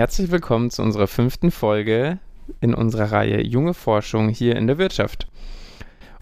Herzlich 0.00 0.30
willkommen 0.30 0.70
zu 0.70 0.80
unserer 0.80 1.06
fünften 1.06 1.50
Folge 1.50 2.20
in 2.62 2.72
unserer 2.72 3.12
Reihe 3.12 3.42
Junge 3.42 3.74
Forschung 3.74 4.30
hier 4.30 4.56
in 4.56 4.66
der 4.66 4.78
Wirtschaft. 4.78 5.28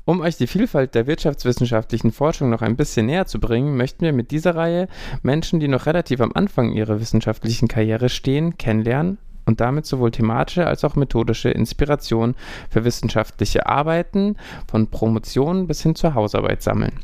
Um 0.04 0.20
euch 0.20 0.36
die 0.36 0.48
Vielfalt 0.48 0.96
der 0.96 1.06
wirtschaftswissenschaftlichen 1.06 2.10
Forschung 2.10 2.50
noch 2.50 2.60
ein 2.60 2.74
bisschen 2.74 3.06
näher 3.06 3.26
zu 3.26 3.38
bringen, 3.38 3.76
möchten 3.76 4.04
wir 4.04 4.12
mit 4.12 4.32
dieser 4.32 4.56
Reihe 4.56 4.88
Menschen, 5.22 5.60
die 5.60 5.68
noch 5.68 5.86
relativ 5.86 6.20
am 6.20 6.32
Anfang 6.34 6.72
ihrer 6.72 6.98
wissenschaftlichen 6.98 7.68
Karriere 7.68 8.08
stehen, 8.08 8.58
kennenlernen 8.58 9.18
und 9.46 9.60
damit 9.60 9.86
sowohl 9.86 10.10
thematische 10.10 10.66
als 10.66 10.82
auch 10.82 10.96
methodische 10.96 11.50
Inspiration 11.50 12.34
für 12.70 12.84
wissenschaftliche 12.84 13.66
Arbeiten 13.66 14.38
von 14.68 14.88
Promotion 14.88 15.68
bis 15.68 15.84
hin 15.84 15.94
zur 15.94 16.14
Hausarbeit 16.14 16.64
sammeln. 16.64 16.98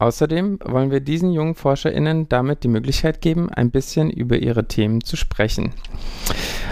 Außerdem 0.00 0.60
wollen 0.64 0.90
wir 0.90 1.00
diesen 1.00 1.30
jungen 1.30 1.54
ForscherInnen 1.54 2.26
damit 2.30 2.64
die 2.64 2.68
Möglichkeit 2.68 3.20
geben, 3.20 3.50
ein 3.50 3.70
bisschen 3.70 4.08
über 4.08 4.38
ihre 4.38 4.66
Themen 4.66 5.04
zu 5.04 5.14
sprechen. 5.14 5.74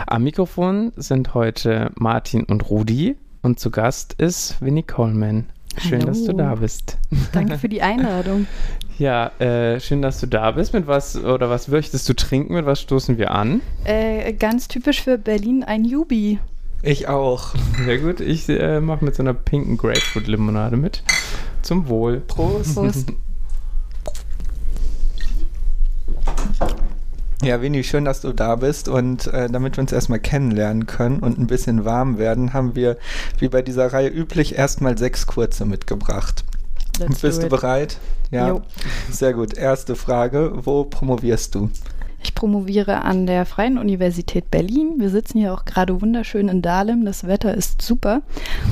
Am 0.06 0.24
Mikrofon 0.24 0.92
sind 0.96 1.34
heute 1.34 1.90
Martin 1.96 2.44
und 2.44 2.70
Rudi 2.70 3.16
und 3.42 3.60
zu 3.60 3.70
Gast 3.70 4.14
ist 4.14 4.62
Winnie 4.62 4.82
Coleman. 4.82 5.44
Schön, 5.76 6.00
Hallo. 6.00 6.06
dass 6.06 6.24
du 6.24 6.32
da 6.32 6.54
bist. 6.54 6.96
Danke 7.32 7.58
für 7.58 7.68
die 7.68 7.82
Einladung. 7.82 8.46
ja, 8.98 9.26
äh, 9.40 9.78
schön, 9.78 10.00
dass 10.00 10.20
du 10.20 10.26
da 10.26 10.52
bist. 10.52 10.72
Mit 10.72 10.86
was 10.86 11.22
oder 11.22 11.50
was 11.50 11.68
möchtest 11.68 12.08
du 12.08 12.14
trinken? 12.14 12.54
Mit 12.54 12.64
was 12.64 12.80
stoßen 12.80 13.18
wir 13.18 13.32
an? 13.32 13.60
Äh, 13.84 14.32
ganz 14.32 14.68
typisch 14.68 15.02
für 15.02 15.18
Berlin 15.18 15.64
ein 15.64 15.84
Jubi. 15.84 16.38
Ich 16.82 17.08
auch. 17.08 17.54
Sehr 17.84 17.98
gut. 17.98 18.20
Ich 18.20 18.48
äh, 18.48 18.80
mache 18.80 19.04
mit 19.04 19.14
so 19.14 19.22
einer 19.22 19.34
pinken 19.34 19.76
Grapefruit-Limonade 19.76 20.78
mit. 20.78 21.02
Zum 21.68 21.86
Wohl. 21.90 22.20
Prost. 22.20 22.74
Prost. 22.74 23.12
Ja, 27.42 27.62
Winnie, 27.62 27.84
schön, 27.84 28.04
dass 28.04 28.20
du 28.20 28.32
da 28.32 28.56
bist. 28.56 28.88
Und 28.88 29.28
äh, 29.28 29.48
damit 29.48 29.76
wir 29.76 29.82
uns 29.82 29.92
erstmal 29.92 30.18
kennenlernen 30.18 30.86
können 30.86 31.20
und 31.20 31.38
ein 31.38 31.46
bisschen 31.46 31.84
warm 31.84 32.18
werden, 32.18 32.52
haben 32.52 32.74
wir, 32.74 32.96
wie 33.38 33.48
bei 33.48 33.62
dieser 33.62 33.92
Reihe 33.92 34.08
üblich, 34.08 34.56
erstmal 34.56 34.98
sechs 34.98 35.26
kurze 35.26 35.64
mitgebracht. 35.64 36.44
Let's 36.98 37.20
Bist 37.20 37.42
du 37.44 37.48
bereit? 37.48 37.98
Ja. 38.32 38.48
Jo. 38.48 38.62
Sehr 39.10 39.34
gut. 39.34 39.54
Erste 39.54 39.94
Frage: 39.94 40.52
Wo 40.54 40.84
promovierst 40.84 41.54
du? 41.54 41.70
Ich 42.22 42.34
promoviere 42.34 43.02
an 43.02 43.26
der 43.26 43.46
Freien 43.46 43.78
Universität 43.78 44.50
Berlin. 44.50 44.94
Wir 44.98 45.10
sitzen 45.10 45.38
hier 45.38 45.54
auch 45.54 45.64
gerade 45.64 46.00
wunderschön 46.00 46.48
in 46.48 46.62
Dahlem. 46.62 47.04
Das 47.04 47.26
Wetter 47.26 47.54
ist 47.54 47.80
super. 47.80 48.22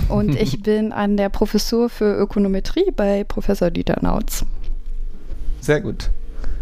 Und 0.08 0.34
ich 0.40 0.62
bin 0.62 0.92
an 0.92 1.16
der 1.16 1.28
Professur 1.28 1.88
für 1.88 2.16
Ökonometrie 2.16 2.90
bei 2.94 3.24
Professor 3.24 3.70
Dieter 3.70 3.98
Nautz. 4.02 4.44
Sehr 5.60 5.80
gut. 5.80 6.10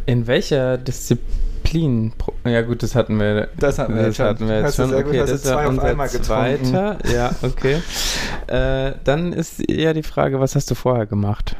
In 0.06 0.26
welcher 0.26 0.76
Disziplin? 0.76 2.12
Ja 2.44 2.60
gut, 2.60 2.82
das 2.82 2.94
hatten 2.94 3.18
wir. 3.18 3.48
Das 3.58 3.78
hatten 3.78 3.94
wir, 3.94 4.02
das 4.02 4.18
jetzt, 4.18 4.26
hatten 4.26 4.48
wir 4.48 4.60
jetzt 4.60 4.76
schon. 4.76 4.94
okay, 4.94 5.18
das 5.18 5.30
ist 5.30 5.46
ja 5.46 5.66
unser 5.66 6.06
zweiter. 6.06 6.98
Ja, 7.10 7.30
okay. 7.40 7.80
äh, 8.46 8.92
dann 9.04 9.32
ist 9.32 9.66
eher 9.66 9.94
die 9.94 10.02
Frage, 10.02 10.40
was 10.40 10.54
hast 10.54 10.70
du 10.70 10.74
vorher 10.74 11.06
gemacht? 11.06 11.56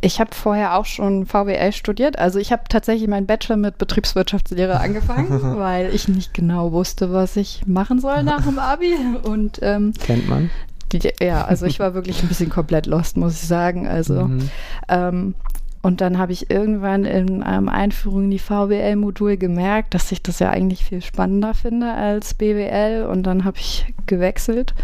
Ich 0.00 0.20
habe 0.20 0.34
vorher 0.34 0.76
auch 0.76 0.84
schon 0.84 1.26
VWL 1.26 1.72
studiert. 1.72 2.18
Also 2.18 2.38
ich 2.38 2.52
habe 2.52 2.62
tatsächlich 2.68 3.08
meinen 3.08 3.26
Bachelor 3.26 3.56
mit 3.56 3.78
Betriebswirtschaftslehre 3.78 4.80
angefangen, 4.80 5.58
weil 5.58 5.94
ich 5.94 6.08
nicht 6.08 6.34
genau 6.34 6.72
wusste, 6.72 7.12
was 7.12 7.36
ich 7.36 7.62
machen 7.66 8.00
soll 8.00 8.22
nach 8.22 8.44
dem 8.44 8.58
Abi. 8.58 8.94
Und 9.22 9.58
ähm, 9.62 9.92
kennt 10.00 10.28
man. 10.28 10.50
Die, 10.92 11.00
ja, 11.20 11.44
also 11.44 11.66
ich 11.66 11.80
war 11.80 11.94
wirklich 11.94 12.22
ein 12.22 12.28
bisschen 12.28 12.48
komplett 12.48 12.86
lost, 12.86 13.16
muss 13.16 13.34
ich 13.34 13.46
sagen. 13.46 13.86
Also 13.86 14.26
mhm. 14.26 14.50
ähm, 14.88 15.34
und 15.80 16.00
dann 16.00 16.18
habe 16.18 16.32
ich 16.32 16.50
irgendwann 16.50 17.04
in 17.04 17.42
einem 17.42 17.68
Einführung 17.68 18.24
in 18.24 18.30
die 18.30 18.38
VWL-Modul 18.38 19.36
gemerkt, 19.36 19.94
dass 19.94 20.10
ich 20.10 20.22
das 20.22 20.38
ja 20.38 20.50
eigentlich 20.50 20.84
viel 20.84 21.02
spannender 21.02 21.54
finde 21.54 21.92
als 21.92 22.34
BWL. 22.34 23.06
Und 23.06 23.22
dann 23.22 23.44
habe 23.44 23.58
ich 23.58 23.86
gewechselt 24.06 24.74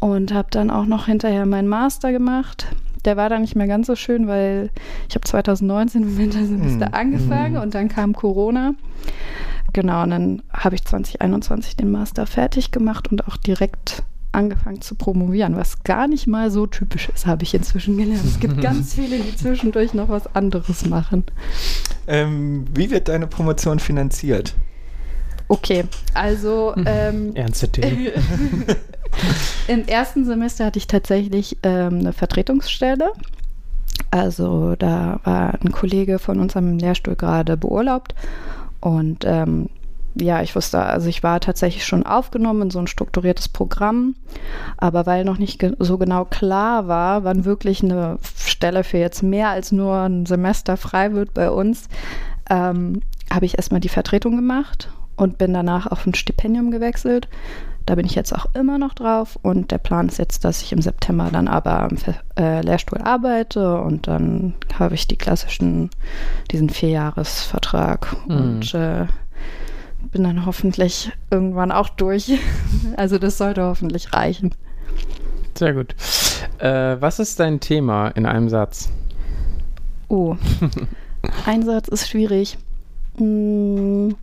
und 0.00 0.34
habe 0.34 0.48
dann 0.50 0.70
auch 0.70 0.86
noch 0.86 1.06
hinterher 1.06 1.46
meinen 1.46 1.68
Master 1.68 2.10
gemacht 2.12 2.66
der 3.04 3.16
war 3.16 3.28
dann 3.28 3.42
nicht 3.42 3.56
mehr 3.56 3.66
ganz 3.66 3.86
so 3.86 3.96
schön, 3.96 4.26
weil 4.26 4.70
ich 5.08 5.14
habe 5.14 5.24
2019 5.24 6.02
im 6.02 6.18
Wintersemester 6.18 6.88
mhm. 6.88 6.94
angefangen 6.94 7.54
mhm. 7.54 7.60
und 7.60 7.74
dann 7.74 7.88
kam 7.88 8.14
Corona. 8.14 8.74
Genau, 9.72 10.04
und 10.04 10.10
dann 10.10 10.42
habe 10.52 10.76
ich 10.76 10.84
2021 10.84 11.76
den 11.76 11.90
Master 11.90 12.26
fertig 12.26 12.70
gemacht 12.70 13.10
und 13.10 13.26
auch 13.26 13.36
direkt 13.36 14.04
angefangen 14.34 14.80
zu 14.80 14.94
promovieren, 14.94 15.56
was 15.56 15.84
gar 15.84 16.08
nicht 16.08 16.26
mal 16.26 16.50
so 16.50 16.66
typisch 16.66 17.08
ist, 17.08 17.26
habe 17.26 17.44
ich 17.44 17.54
inzwischen 17.54 17.96
gelernt. 17.96 18.24
Es 18.24 18.40
gibt 18.40 18.60
ganz 18.60 18.94
viele, 18.96 19.18
die 19.18 19.36
zwischendurch 19.36 19.94
noch 19.94 20.08
was 20.08 20.34
anderes 20.34 20.86
machen. 20.86 21.24
Ähm, 22.06 22.66
wie 22.74 22.90
wird 22.90 23.08
deine 23.08 23.26
Promotion 23.26 23.78
finanziert? 23.78 24.54
Okay, 25.48 25.84
also 26.14 26.74
ähm, 26.84 27.34
ernste 27.34 27.68
Themen. 27.68 28.08
Im 29.68 29.86
ersten 29.86 30.24
Semester 30.24 30.66
hatte 30.66 30.78
ich 30.78 30.86
tatsächlich 30.86 31.58
ähm, 31.62 32.00
eine 32.00 32.12
Vertretungsstelle. 32.12 33.12
Also 34.10 34.76
da 34.76 35.20
war 35.24 35.54
ein 35.54 35.72
Kollege 35.72 36.18
von 36.18 36.40
unserem 36.40 36.78
Lehrstuhl 36.78 37.16
gerade 37.16 37.56
beurlaubt 37.56 38.14
und 38.80 39.24
ähm, 39.24 39.68
ja, 40.14 40.42
ich 40.42 40.54
wusste, 40.54 40.80
also 40.80 41.08
ich 41.08 41.22
war 41.22 41.40
tatsächlich 41.40 41.84
schon 41.84 42.06
aufgenommen 42.06 42.62
in 42.62 42.70
so 42.70 42.78
ein 42.78 42.86
strukturiertes 42.86 43.48
Programm, 43.48 44.14
aber 44.76 45.06
weil 45.06 45.24
noch 45.24 45.38
nicht 45.38 45.58
ge 45.58 45.74
so 45.80 45.98
genau 45.98 46.24
klar 46.24 46.86
war, 46.86 47.24
wann 47.24 47.44
wirklich 47.44 47.82
eine 47.82 48.18
Stelle 48.36 48.84
für 48.84 48.98
jetzt 48.98 49.22
mehr 49.22 49.48
als 49.48 49.72
nur 49.72 49.96
ein 49.96 50.26
Semester 50.26 50.76
frei 50.76 51.12
wird 51.12 51.34
bei 51.34 51.50
uns, 51.50 51.88
ähm, 52.48 53.00
habe 53.32 53.46
ich 53.46 53.58
erstmal 53.58 53.80
die 53.80 53.88
Vertretung 53.88 54.36
gemacht 54.36 54.90
und 55.16 55.38
bin 55.38 55.52
danach 55.52 55.88
auf 55.88 56.06
ein 56.06 56.14
Stipendium 56.14 56.70
gewechselt. 56.70 57.28
Da 57.86 57.94
bin 57.96 58.06
ich 58.06 58.14
jetzt 58.14 58.34
auch 58.34 58.46
immer 58.54 58.78
noch 58.78 58.94
drauf 58.94 59.38
und 59.42 59.70
der 59.70 59.78
Plan 59.78 60.08
ist 60.08 60.18
jetzt, 60.18 60.44
dass 60.44 60.62
ich 60.62 60.72
im 60.72 60.80
September 60.80 61.28
dann 61.30 61.48
aber 61.48 61.82
am 61.82 61.96
äh, 62.38 62.62
Lehrstuhl 62.62 63.00
arbeite 63.02 63.78
und 63.80 64.06
dann 64.06 64.54
habe 64.78 64.94
ich 64.94 65.06
die 65.06 65.16
klassischen, 65.16 65.90
diesen 66.50 66.70
Vierjahresvertrag 66.70 68.16
mhm. 68.26 68.36
und 68.36 68.74
äh, 68.74 69.06
bin 70.12 70.24
dann 70.24 70.46
hoffentlich 70.46 71.12
irgendwann 71.30 71.72
auch 71.72 71.90
durch. 71.90 72.32
also 72.96 73.18
das 73.18 73.36
sollte 73.36 73.62
hoffentlich 73.62 74.14
reichen. 74.14 74.52
Sehr 75.54 75.74
gut. 75.74 75.94
Äh, 76.58 77.00
was 77.00 77.18
ist 77.18 77.38
dein 77.38 77.60
Thema 77.60 78.08
in 78.08 78.24
einem 78.24 78.48
Satz? 78.48 78.90
Oh, 80.08 80.36
ein 81.46 81.62
Satz 81.64 81.88
ist 81.88 82.08
schwierig. 82.08 82.56
Hm 83.18 84.14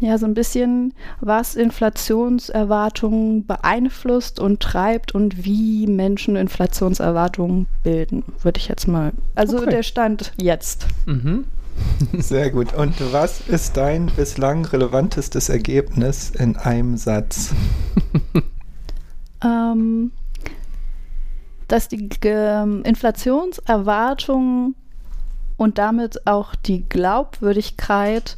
ja, 0.00 0.18
so 0.18 0.26
ein 0.26 0.34
bisschen, 0.34 0.94
was 1.20 1.54
Inflationserwartungen 1.54 3.46
beeinflusst 3.46 4.40
und 4.40 4.60
treibt 4.60 5.14
und 5.14 5.44
wie 5.44 5.86
Menschen 5.86 6.36
Inflationserwartungen 6.36 7.66
bilden, 7.82 8.24
würde 8.42 8.58
ich 8.58 8.68
jetzt 8.68 8.88
mal. 8.88 9.12
Also 9.34 9.58
okay. 9.58 9.70
der 9.70 9.82
Stand 9.82 10.32
jetzt. 10.36 10.86
Mhm. 11.06 11.44
Sehr 12.18 12.50
gut. 12.50 12.74
Und 12.74 12.94
was 13.12 13.40
ist 13.48 13.76
dein 13.76 14.06
bislang 14.06 14.64
relevantestes 14.64 15.48
Ergebnis 15.48 16.30
in 16.30 16.56
einem 16.56 16.96
Satz? 16.96 17.54
ähm, 19.44 20.12
dass 21.68 21.88
die 21.88 22.08
ähm, 22.24 22.82
Inflationserwartungen 22.84 24.74
und 25.56 25.78
damit 25.78 26.26
auch 26.26 26.54
die 26.54 26.86
Glaubwürdigkeit 26.88 28.36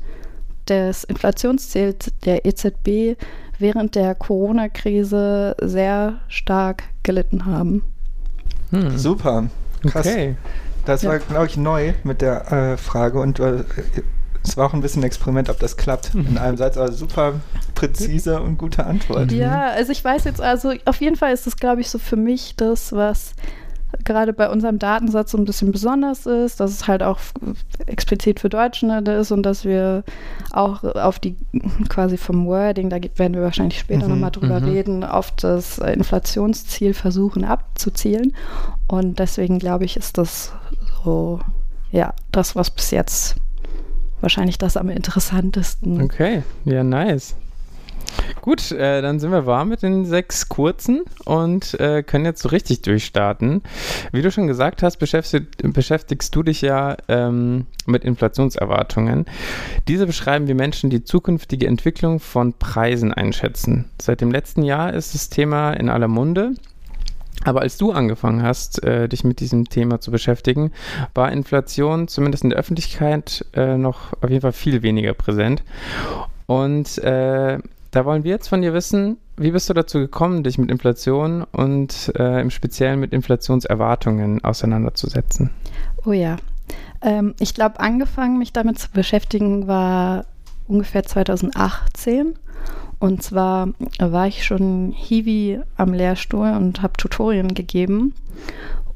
des 0.69 1.05
Inflationsziels 1.05 2.13
der 2.25 2.45
EZB 2.45 3.17
während 3.59 3.95
der 3.95 4.15
Corona-Krise 4.15 5.57
sehr 5.61 6.21
stark 6.29 6.85
gelitten 7.03 7.47
haben. 7.47 7.83
Hm. 8.71 8.99
Super. 8.99 9.49
Krass. 9.83 10.07
Okay. 10.07 10.37
Das 10.85 11.03
ja. 11.03 11.11
war, 11.11 11.19
glaube 11.19 11.47
ich, 11.47 11.57
neu 11.57 11.95
mit 12.03 12.21
der 12.21 12.53
äh, 12.53 12.77
Frage 12.77 13.21
und 13.21 13.39
äh, 13.39 13.65
es 14.43 14.57
war 14.59 14.67
auch 14.67 14.75
ein 14.75 14.83
bisschen 14.83 15.03
ein 15.03 15.07
Experiment, 15.07 15.49
ob 15.49 15.59
das 15.59 15.77
klappt 15.79 16.15
in 16.15 16.37
einem 16.37 16.59
Satz, 16.59 16.77
aber 16.77 16.93
super 16.93 17.41
präzise 17.75 18.43
und 18.43 18.59
gute 18.59 18.85
Antwort. 18.85 19.33
Ja, 19.33 19.71
also 19.71 19.91
ich 19.91 20.05
weiß 20.05 20.25
jetzt, 20.25 20.41
also 20.41 20.75
auf 20.85 21.01
jeden 21.01 21.17
Fall 21.17 21.33
ist 21.33 21.47
das, 21.47 21.57
glaube 21.57 21.81
ich, 21.81 21.89
so 21.89 21.99
für 21.99 22.17
mich 22.17 22.55
das, 22.57 22.93
was 22.93 23.33
gerade 24.05 24.33
bei 24.33 24.49
unserem 24.49 24.79
Datensatz 24.79 25.31
so 25.31 25.39
ein 25.39 25.45
bisschen 25.45 25.73
besonders 25.73 26.27
ist, 26.27 26.61
dass 26.61 26.71
es 26.71 26.89
halt 26.89 27.03
auch 27.03 27.19
explizit 27.87 28.41
für 28.41 28.49
Deutschland 28.49 29.09
ist 29.09 29.31
und 29.31 29.43
dass 29.43 29.65
wir 29.65 30.05
auch 30.53 30.83
auf 30.83 31.19
die 31.19 31.37
quasi 31.89 32.17
vom 32.17 32.47
Wording, 32.47 32.91
da 32.91 32.99
werden 33.17 33.35
wir 33.35 33.43
wahrscheinlich 33.43 33.79
später 33.79 34.05
mhm, 34.07 34.15
nochmal 34.15 34.31
drüber 34.31 34.61
mhm. 34.61 34.67
reden, 34.67 35.05
auf 35.05 35.31
das 35.33 35.79
Inflationsziel 35.79 36.95
versuchen 36.95 37.45
abzuzielen. 37.45 38.35
Und 38.89 39.19
deswegen 39.19 39.59
glaube 39.59 39.85
ich, 39.85 39.97
ist 39.97 40.19
das 40.19 40.53
so, 41.05 41.41
ja, 41.91 42.15
das, 42.33 42.57
was 42.57 42.71
bis 42.71 42.91
jetzt 42.91 43.37
wahrscheinlich 44.21 44.59
das 44.59 44.77
am 44.77 44.89
interessantesten. 44.89 46.03
Okay, 46.03 46.43
ja, 46.65 46.83
nice. 46.83 47.37
Gut, 48.41 48.73
äh, 48.73 49.01
dann 49.01 49.21
sind 49.21 49.31
wir 49.31 49.47
warm 49.47 49.71
mit 49.71 49.83
den 49.83 50.05
sechs 50.05 50.49
kurzen 50.49 51.03
und 51.25 51.79
äh, 51.81 52.03
können 52.03 52.25
jetzt 52.25 52.43
so 52.43 52.49
richtig 52.51 52.83
durchstarten. 52.83 53.63
Wie 54.13 54.23
du 54.23 54.31
schon 54.31 54.47
gesagt 54.47 54.83
hast, 54.83 54.99
beschäftig, 54.99 55.47
beschäftigst 55.63 56.35
du 56.35 56.43
dich 56.43 56.61
ja 56.61 56.97
ähm, 57.09 57.67
mit 57.87 58.05
Inflationserwartungen. 58.05 59.27
Diese 59.89 60.07
beschreiben, 60.07 60.49
wie 60.49 60.55
Menschen 60.55 60.91
die 60.91 61.05
zukünftige 61.05 61.67
Entwicklung 61.67 62.21
von 62.21 62.53
Preisen 62.53 63.13
einschätzen. 63.13 63.91
Seit 64.01 64.21
dem 64.21 64.31
letzten 64.31 64.63
Jahr 64.63 64.93
ist 64.93 65.15
das 65.15 65.31
Thema 65.31 65.73
in 65.73 65.89
aller 65.89 66.09
Munde. 66.09 66.55
Aber 67.45 67.61
als 67.61 67.77
du 67.77 67.93
angefangen 67.93 68.43
hast, 68.43 68.83
äh, 68.85 69.09
dich 69.09 69.25
mit 69.25 69.41
diesem 69.41 69.69
Thema 69.69 70.01
zu 70.01 70.11
beschäftigen, 70.11 70.73
war 71.15 71.33
Inflation 71.33 72.09
zumindest 72.09 72.45
in 72.45 72.51
der 72.51 72.59
Öffentlichkeit 72.59 73.45
äh, 73.55 73.77
noch 73.77 74.13
auf 74.23 74.31
jeden 74.31 74.43
Fall 74.43 74.53
viel 74.53 74.83
weniger 74.83 75.15
präsent. 75.15 75.63
Und 76.47 76.99
äh, 76.99 77.59
da 77.95 78.05
wollen 78.05 78.25
wir 78.25 78.33
jetzt 78.33 78.49
von 78.49 78.61
dir 78.61 78.75
wissen, 78.75 79.19
wie 79.37 79.53
bist 79.53 79.71
du 79.71 79.75
dazu 79.75 79.99
gekommen, 79.99 80.43
dich 80.43 80.59
mit 80.59 80.69
Inflation 80.69 81.45
und 81.53 82.13
äh, 82.19 82.41
im 82.41 82.51
Speziellen 82.51 82.99
mit 82.99 83.13
Inflationserwartungen 83.13 84.43
auseinanderzusetzen? 84.43 85.51
Oh 86.05 86.11
ja. 86.13 86.37
Ähm, 87.03 87.35
ich 87.39 87.55
glaube, 87.55 87.79
angefangen, 87.79 88.39
mich 88.39 88.53
damit 88.53 88.81
zu 88.81 88.91
beschäftigen, 88.91 89.69
war 89.69 90.25
ungefähr 90.67 91.05
2018. 91.05 92.35
Und 92.99 93.23
zwar 93.23 93.69
war 94.01 94.27
ich 94.27 94.45
schon 94.45 94.93
Hiwi 94.93 95.61
am 95.77 95.93
Lehrstuhl 95.93 96.53
und 96.53 96.83
habe 96.83 96.95
Tutorien 96.97 97.55
gegeben. 97.55 98.15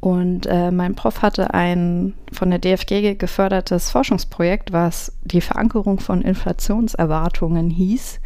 Und 0.00 0.47
äh, 0.47 0.71
mein 0.71 0.95
Prof 0.95 1.23
hatte 1.23 1.55
ein 1.55 2.15
von 2.33 2.50
der 2.50 2.59
DFG 2.61 3.17
gefördertes 3.17 3.91
Forschungsprojekt, 3.91 4.73
was 4.73 5.12
die 5.23 5.41
Verankerung 5.41 5.99
von 6.00 6.23
Inflationserwartungen 6.23 7.71
hieß. 7.71 8.21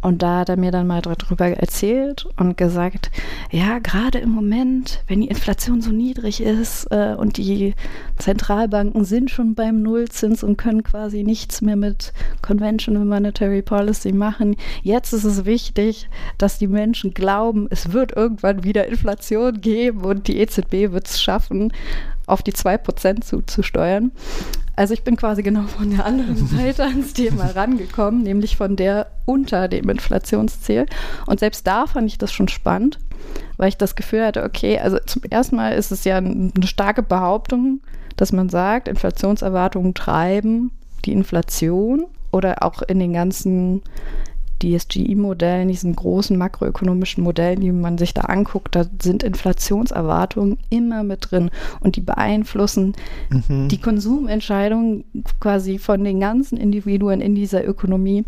Und 0.00 0.22
da 0.22 0.40
hat 0.40 0.48
er 0.48 0.56
mir 0.56 0.70
dann 0.70 0.86
mal 0.86 1.02
darüber 1.02 1.46
erzählt 1.46 2.26
und 2.36 2.56
gesagt, 2.56 3.10
ja, 3.50 3.78
gerade 3.78 4.18
im 4.18 4.30
Moment, 4.30 5.02
wenn 5.08 5.20
die 5.20 5.28
Inflation 5.28 5.80
so 5.80 5.90
niedrig 5.90 6.40
ist 6.40 6.86
äh, 6.90 7.14
und 7.16 7.36
die 7.36 7.74
Zentralbanken 8.16 9.04
sind 9.04 9.30
schon 9.30 9.54
beim 9.54 9.82
Nullzins 9.82 10.42
und 10.42 10.56
können 10.56 10.82
quasi 10.82 11.24
nichts 11.24 11.60
mehr 11.60 11.76
mit 11.76 12.12
Conventional 12.42 13.04
Monetary 13.04 13.62
Policy 13.62 14.12
machen, 14.12 14.56
jetzt 14.82 15.12
ist 15.12 15.24
es 15.24 15.44
wichtig, 15.44 16.08
dass 16.38 16.58
die 16.58 16.68
Menschen 16.68 17.14
glauben, 17.14 17.66
es 17.70 17.92
wird 17.92 18.16
irgendwann 18.16 18.64
wieder 18.64 18.86
Inflation 18.86 19.60
geben 19.60 20.02
und 20.02 20.28
die 20.28 20.38
EZB 20.38 20.92
wird 20.92 21.08
es 21.08 21.20
schaffen, 21.20 21.72
auf 22.26 22.42
die 22.42 22.52
2% 22.52 23.22
zuzusteuern. 23.22 24.12
Also 24.78 24.94
ich 24.94 25.02
bin 25.02 25.16
quasi 25.16 25.42
genau 25.42 25.62
von 25.62 25.90
der 25.90 26.06
anderen 26.06 26.36
Seite 26.46 26.84
ans 26.84 27.12
Thema 27.12 27.46
rangekommen, 27.46 28.22
nämlich 28.22 28.56
von 28.56 28.76
der 28.76 29.08
unter 29.24 29.66
dem 29.66 29.88
Inflationsziel. 29.88 30.86
Und 31.26 31.40
selbst 31.40 31.66
da 31.66 31.88
fand 31.88 32.06
ich 32.06 32.16
das 32.16 32.32
schon 32.32 32.46
spannend, 32.46 33.00
weil 33.56 33.70
ich 33.70 33.76
das 33.76 33.96
Gefühl 33.96 34.24
hatte, 34.24 34.44
okay, 34.44 34.78
also 34.78 34.98
zum 35.04 35.22
ersten 35.28 35.56
Mal 35.56 35.70
ist 35.70 35.90
es 35.90 36.04
ja 36.04 36.18
eine 36.18 36.52
starke 36.62 37.02
Behauptung, 37.02 37.80
dass 38.14 38.30
man 38.30 38.50
sagt, 38.50 38.86
Inflationserwartungen 38.86 39.94
treiben 39.94 40.70
die 41.04 41.12
Inflation 41.12 42.06
oder 42.30 42.62
auch 42.62 42.82
in 42.82 43.00
den 43.00 43.14
ganzen 43.14 43.82
DSGI-Modellen, 44.62 45.68
diesen 45.68 45.94
großen 45.94 46.36
makroökonomischen 46.36 47.22
Modellen, 47.24 47.60
die 47.60 47.72
man 47.72 47.98
sich 47.98 48.14
da 48.14 48.22
anguckt, 48.22 48.74
da 48.74 48.84
sind 49.00 49.22
Inflationserwartungen 49.22 50.58
immer 50.70 51.02
mit 51.02 51.30
drin 51.30 51.50
und 51.80 51.96
die 51.96 52.00
beeinflussen 52.00 52.94
mhm. 53.30 53.68
die 53.68 53.80
Konsumentscheidungen 53.80 55.04
quasi 55.40 55.78
von 55.78 56.04
den 56.04 56.20
ganzen 56.20 56.56
Individuen 56.58 57.20
in 57.20 57.34
dieser 57.34 57.66
Ökonomie. 57.66 58.24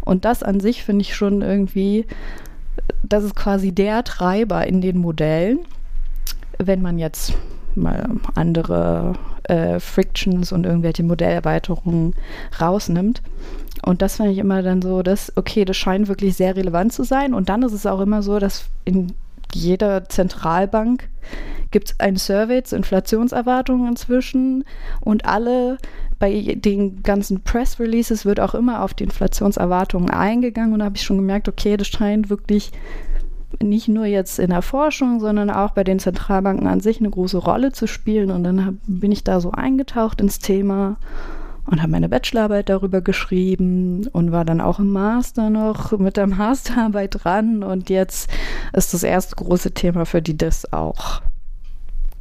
Und 0.00 0.24
das 0.24 0.42
an 0.42 0.60
sich 0.60 0.84
finde 0.84 1.02
ich 1.02 1.14
schon 1.14 1.42
irgendwie, 1.42 2.06
das 3.02 3.24
ist 3.24 3.36
quasi 3.36 3.72
der 3.72 4.04
Treiber 4.04 4.66
in 4.66 4.80
den 4.80 4.98
Modellen, 4.98 5.60
wenn 6.58 6.82
man 6.82 6.98
jetzt 6.98 7.34
mal 7.74 8.08
andere 8.34 9.14
äh, 9.44 9.80
Frictions 9.80 10.52
und 10.52 10.64
irgendwelche 10.64 11.02
Modellerweiterungen 11.02 12.14
rausnimmt. 12.60 13.22
Und 13.84 14.02
das 14.02 14.16
fand 14.16 14.30
ich 14.30 14.38
immer 14.38 14.62
dann 14.62 14.80
so, 14.80 15.02
dass, 15.02 15.32
okay, 15.36 15.64
das 15.64 15.76
scheint 15.76 16.08
wirklich 16.08 16.36
sehr 16.36 16.56
relevant 16.56 16.92
zu 16.92 17.04
sein. 17.04 17.34
Und 17.34 17.48
dann 17.48 17.62
ist 17.62 17.72
es 17.72 17.86
auch 17.86 18.00
immer 18.00 18.22
so, 18.22 18.38
dass 18.38 18.64
in 18.84 19.12
jeder 19.52 20.08
Zentralbank 20.08 21.08
gibt 21.70 21.90
es 21.90 22.00
ein 22.00 22.16
Survey 22.16 22.62
zu 22.62 22.76
Inflationserwartungen 22.76 23.88
inzwischen. 23.88 24.64
Und 25.00 25.26
alle 25.26 25.78
bei 26.18 26.54
den 26.56 27.02
ganzen 27.02 27.42
Press 27.42 27.78
Releases 27.78 28.24
wird 28.24 28.40
auch 28.40 28.54
immer 28.54 28.82
auf 28.82 28.94
die 28.94 29.04
Inflationserwartungen 29.04 30.10
eingegangen. 30.10 30.72
Und 30.72 30.78
da 30.78 30.86
habe 30.86 30.96
ich 30.96 31.02
schon 31.02 31.18
gemerkt, 31.18 31.48
okay, 31.48 31.76
das 31.76 31.88
scheint 31.88 32.30
wirklich 32.30 32.72
nicht 33.62 33.88
nur 33.88 34.06
jetzt 34.06 34.38
in 34.38 34.50
der 34.50 34.62
Forschung, 34.62 35.20
sondern 35.20 35.50
auch 35.50 35.72
bei 35.72 35.84
den 35.84 35.98
Zentralbanken 35.98 36.66
an 36.66 36.80
sich 36.80 37.00
eine 37.00 37.10
große 37.10 37.38
Rolle 37.38 37.72
zu 37.72 37.86
spielen. 37.86 38.30
Und 38.30 38.44
dann 38.44 38.64
hab, 38.64 38.74
bin 38.86 39.12
ich 39.12 39.24
da 39.24 39.40
so 39.40 39.52
eingetaucht 39.52 40.20
ins 40.20 40.38
Thema 40.38 40.96
und 41.66 41.80
habe 41.80 41.92
meine 41.92 42.08
Bachelorarbeit 42.08 42.68
darüber 42.68 43.00
geschrieben 43.00 44.06
und 44.12 44.32
war 44.32 44.44
dann 44.44 44.60
auch 44.60 44.78
im 44.78 44.92
Master 44.92 45.50
noch 45.50 45.98
mit 45.98 46.16
der 46.16 46.26
Masterarbeit 46.26 47.24
dran 47.24 47.62
und 47.62 47.90
jetzt 47.90 48.30
ist 48.72 48.94
das 48.94 49.02
erste 49.02 49.36
große 49.36 49.72
Thema 49.72 50.06
für 50.06 50.22
die 50.22 50.36
DIS 50.36 50.72
auch 50.72 51.22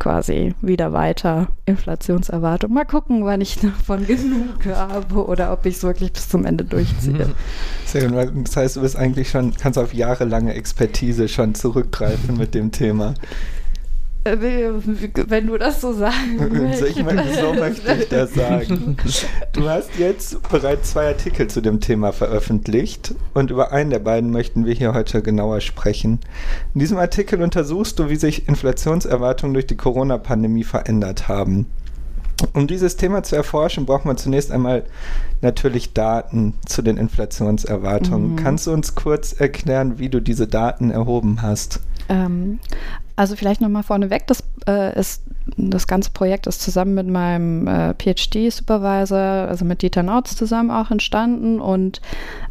quasi 0.03 0.53
wieder 0.61 0.91
weiter 0.91 1.47
Inflationserwartung. 1.65 2.73
Mal 2.73 2.85
gucken, 2.85 3.23
wann 3.23 3.39
ich 3.39 3.57
davon 3.61 4.05
genug 4.05 4.65
habe 4.65 5.25
oder 5.25 5.53
ob 5.53 5.65
ich 5.65 5.77
es 5.77 5.83
wirklich 5.83 6.11
bis 6.11 6.27
zum 6.27 6.45
Ende 6.45 6.65
durchziehe. 6.65 7.29
Sehr 7.85 8.09
gut. 8.09 8.47
Das 8.47 8.57
heißt, 8.57 8.75
du 8.75 8.81
bist 8.81 8.97
eigentlich 8.97 9.29
schon, 9.29 9.53
kannst 9.55 9.79
auf 9.79 9.93
jahrelange 9.93 10.53
Expertise 10.53 11.29
schon 11.29 11.55
zurückgreifen 11.55 12.37
mit 12.37 12.53
dem 12.53 12.71
Thema. 12.71 13.13
Äh, 14.25 14.37
wenn 15.27 15.47
du 15.47 15.57
das 15.57 15.81
so 15.81 15.93
sagen 15.93 16.37
möchtest. 16.51 16.97
Ich 16.97 17.03
meine, 17.03 17.25
so 17.33 17.53
möchte 17.53 17.93
ich 17.93 18.09
das 18.09 18.33
sagen. 18.33 18.97
Du 19.53 19.69
hast 19.69 19.91
jetzt 19.99 20.41
bereits 20.49 20.91
zwei 20.91 21.07
Artikel 21.07 21.47
zu 21.47 21.61
dem 21.61 21.79
Thema 21.79 22.11
veröffentlicht 22.11 23.13
und 23.33 23.51
über 23.51 23.71
einen 23.71 23.91
der 23.91 23.99
beiden 23.99 24.31
möchten 24.31 24.65
wir 24.65 24.73
hier 24.73 24.93
heute 24.93 25.21
genauer 25.21 25.61
sprechen. 25.61 26.19
In 26.73 26.79
diesem 26.79 26.97
Artikel 26.97 27.41
untersuchst 27.41 27.99
du, 27.99 28.09
wie 28.09 28.15
sich 28.15 28.47
Inflationserwartungen 28.47 29.53
durch 29.53 29.67
die 29.67 29.77
Corona-Pandemie 29.77 30.63
verändert 30.63 31.27
haben. 31.27 31.67
Um 32.53 32.67
dieses 32.67 32.97
Thema 32.97 33.23
zu 33.23 33.35
erforschen, 33.35 33.85
braucht 33.85 34.05
man 34.05 34.17
zunächst 34.17 34.51
einmal 34.51 34.83
natürlich 35.41 35.93
Daten 35.93 36.55
zu 36.65 36.81
den 36.81 36.97
Inflationserwartungen. 36.97 38.31
Mhm. 38.31 38.35
Kannst 38.37 38.67
du 38.67 38.71
uns 38.71 38.95
kurz 38.95 39.33
erklären, 39.33 39.99
wie 39.99 40.09
du 40.09 40.19
diese 40.19 40.47
Daten 40.47 40.89
erhoben 40.89 41.41
hast? 41.41 41.79
Ähm, 42.09 42.59
also 43.15 43.35
vielleicht 43.35 43.61
nochmal 43.61 43.83
vorneweg, 43.83 44.27
das 44.27 44.43
äh, 44.67 44.97
ist 44.99 45.23
das 45.57 45.87
ganze 45.87 46.11
Projekt 46.11 46.47
ist 46.47 46.61
zusammen 46.61 46.93
mit 46.93 47.07
meinem 47.07 47.67
äh, 47.67 47.93
PhD-Supervisor, 47.93 49.19
also 49.19 49.65
mit 49.65 49.81
Dieter 49.81 50.03
Nautz 50.03 50.35
zusammen 50.35 50.71
auch 50.71 50.89
entstanden. 50.89 51.59
Und 51.59 52.01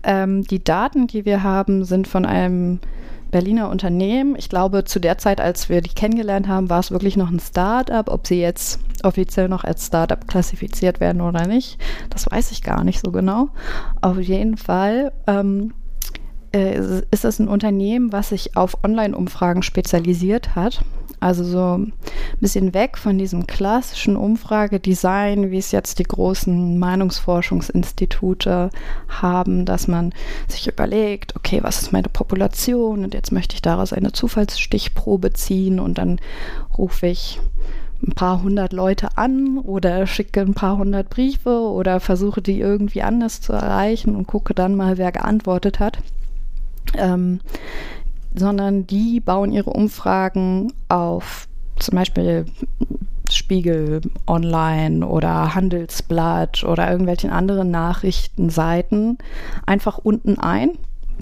ähm, 0.02 0.42
die 0.44 0.62
Daten, 0.62 1.06
die 1.06 1.24
wir 1.24 1.42
haben, 1.42 1.84
sind 1.84 2.06
von 2.06 2.26
einem 2.26 2.80
Berliner 3.30 3.70
Unternehmen. 3.70 4.36
Ich 4.36 4.50
glaube, 4.50 4.84
zu 4.84 5.00
der 5.00 5.16
Zeit, 5.16 5.40
als 5.40 5.70
wir 5.70 5.80
die 5.80 5.94
kennengelernt 5.94 6.48
haben, 6.48 6.68
war 6.68 6.80
es 6.80 6.90
wirklich 6.90 7.16
noch 7.16 7.30
ein 7.30 7.40
Start-up. 7.40 8.10
Ob 8.10 8.26
sie 8.26 8.40
jetzt 8.40 8.78
offiziell 9.02 9.48
noch 9.48 9.64
als 9.64 9.86
Start-up 9.86 10.28
klassifiziert 10.28 11.00
werden 11.00 11.22
oder 11.22 11.46
nicht, 11.46 11.78
das 12.10 12.30
weiß 12.30 12.52
ich 12.52 12.62
gar 12.62 12.84
nicht 12.84 13.00
so 13.00 13.10
genau. 13.10 13.48
Auf 14.02 14.18
jeden 14.18 14.58
Fall 14.58 15.12
ähm, 15.26 15.72
äh, 16.52 17.02
ist 17.10 17.24
es 17.24 17.38
ein 17.38 17.48
Unternehmen, 17.48 18.12
was 18.12 18.30
sich 18.30 18.56
auf 18.56 18.84
Online-Umfragen 18.84 19.62
spezialisiert 19.62 20.54
hat. 20.54 20.84
Also 21.22 21.44
so 21.44 21.78
ein 21.78 21.92
bisschen 22.40 22.74
weg 22.74 22.98
von 22.98 23.16
diesem 23.16 23.46
klassischen 23.46 24.16
Umfragedesign, 24.16 25.52
wie 25.52 25.58
es 25.58 25.70
jetzt 25.70 26.00
die 26.00 26.04
großen 26.04 26.80
Meinungsforschungsinstitute 26.80 28.70
haben, 29.08 29.64
dass 29.64 29.86
man 29.86 30.12
sich 30.48 30.66
überlegt, 30.66 31.36
okay, 31.36 31.60
was 31.62 31.80
ist 31.80 31.92
meine 31.92 32.08
Population 32.08 33.04
und 33.04 33.14
jetzt 33.14 33.30
möchte 33.30 33.54
ich 33.54 33.62
daraus 33.62 33.92
eine 33.92 34.10
Zufallsstichprobe 34.10 35.32
ziehen 35.32 35.78
und 35.78 35.98
dann 35.98 36.18
rufe 36.76 37.06
ich 37.06 37.40
ein 38.04 38.14
paar 38.14 38.42
hundert 38.42 38.72
Leute 38.72 39.16
an 39.16 39.58
oder 39.58 40.08
schicke 40.08 40.40
ein 40.40 40.54
paar 40.54 40.76
hundert 40.76 41.08
Briefe 41.08 41.60
oder 41.60 42.00
versuche 42.00 42.42
die 42.42 42.58
irgendwie 42.58 43.02
anders 43.02 43.40
zu 43.40 43.52
erreichen 43.52 44.16
und 44.16 44.26
gucke 44.26 44.54
dann 44.54 44.74
mal, 44.74 44.98
wer 44.98 45.12
geantwortet 45.12 45.78
hat 45.78 45.98
ähm, 46.96 47.40
sondern 48.34 48.86
die 48.86 49.20
bauen 49.20 49.52
ihre 49.52 49.70
Umfragen 49.70 50.72
auf 50.88 51.48
zum 51.78 51.96
Beispiel 51.96 52.46
Spiegel 53.30 54.02
Online 54.26 55.06
oder 55.06 55.54
Handelsblatt 55.54 56.64
oder 56.64 56.90
irgendwelchen 56.90 57.30
anderen 57.30 57.70
Nachrichtenseiten 57.70 59.18
einfach 59.66 59.98
unten 59.98 60.38
ein. 60.38 60.72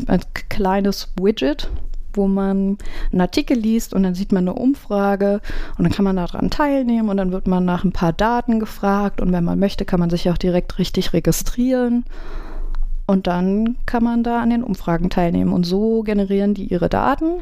Ein 0.07 0.21
kleines 0.49 1.13
Widget, 1.21 1.71
wo 2.15 2.27
man 2.27 2.79
einen 3.13 3.21
Artikel 3.21 3.57
liest 3.57 3.95
und 3.95 4.03
dann 4.03 4.15
sieht 4.15 4.33
man 4.33 4.49
eine 4.49 4.55
Umfrage 4.55 5.41
und 5.79 5.85
dann 5.85 5.93
kann 5.93 6.05
man 6.05 6.17
daran 6.17 6.51
teilnehmen 6.51 7.09
und 7.09 7.17
dann 7.17 7.33
wird 7.33 7.47
man 7.47 7.65
nach 7.65 7.85
ein 7.85 7.93
paar 7.93 8.13
Daten 8.13 8.61
gefragt 8.61 9.21
und 9.21 9.33
wenn 9.33 9.45
man 9.45 9.59
möchte, 9.59 9.85
kann 9.85 10.01
man 10.01 10.11
sich 10.11 10.31
auch 10.31 10.39
direkt 10.39 10.79
richtig 10.79 11.13
registrieren 11.13 12.05
Und 13.11 13.27
dann 13.27 13.77
kann 13.87 14.05
man 14.05 14.23
da 14.23 14.41
an 14.41 14.51
den 14.51 14.63
Umfragen 14.63 15.11
teilnehmen. 15.11 15.53
Und 15.53 15.65
so 15.65 16.05
generieren 16.05 16.55
die 16.55 16.67
ihre 16.67 16.89
Daten. 16.89 17.41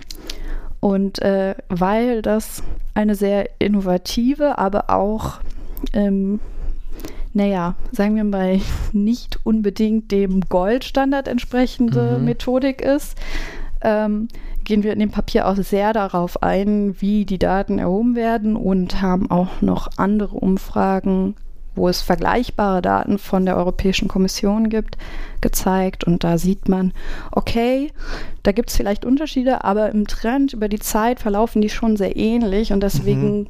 Und 0.80 1.20
äh, 1.20 1.56
weil 1.68 2.22
das 2.22 2.62
eine 2.94 3.14
sehr 3.14 3.50
innovative, 3.58 4.56
aber 4.56 4.88
auch, 4.88 5.40
ähm, 5.92 6.40
naja, 7.34 7.74
sagen 7.92 8.16
wir 8.16 8.24
mal, 8.24 8.62
nicht 8.94 9.40
unbedingt 9.44 10.10
dem 10.10 10.40
Goldstandard 10.48 11.28
entsprechende 11.28 12.16
mhm. 12.18 12.24
Methodik 12.24 12.80
ist, 12.80 13.18
ähm, 13.82 14.28
gehen 14.64 14.82
wir 14.82 14.94
in 14.94 15.00
dem 15.00 15.10
Papier 15.10 15.46
auch 15.46 15.56
sehr 15.56 15.92
darauf 15.92 16.42
ein, 16.42 16.98
wie 16.98 17.26
die 17.26 17.38
Daten 17.38 17.78
erhoben 17.78 18.16
werden 18.16 18.56
und 18.56 19.02
haben 19.02 19.30
auch 19.30 19.60
noch 19.60 19.88
andere 19.98 20.34
Umfragen 20.34 21.34
wo 21.78 21.88
es 21.88 22.02
vergleichbare 22.02 22.82
Daten 22.82 23.18
von 23.18 23.46
der 23.46 23.56
Europäischen 23.56 24.08
Kommission 24.08 24.68
gibt, 24.68 24.98
gezeigt. 25.40 26.04
Und 26.04 26.24
da 26.24 26.38
sieht 26.38 26.68
man, 26.68 26.92
okay, 27.30 27.92
da 28.42 28.52
gibt 28.52 28.70
es 28.70 28.76
vielleicht 28.76 29.04
Unterschiede, 29.04 29.64
aber 29.64 29.90
im 29.90 30.06
Trend 30.06 30.52
über 30.52 30.68
die 30.68 30.80
Zeit 30.80 31.20
verlaufen 31.20 31.62
die 31.62 31.70
schon 31.70 31.96
sehr 31.96 32.16
ähnlich. 32.16 32.72
Und 32.72 32.80
deswegen 32.80 33.38
mhm. 33.38 33.46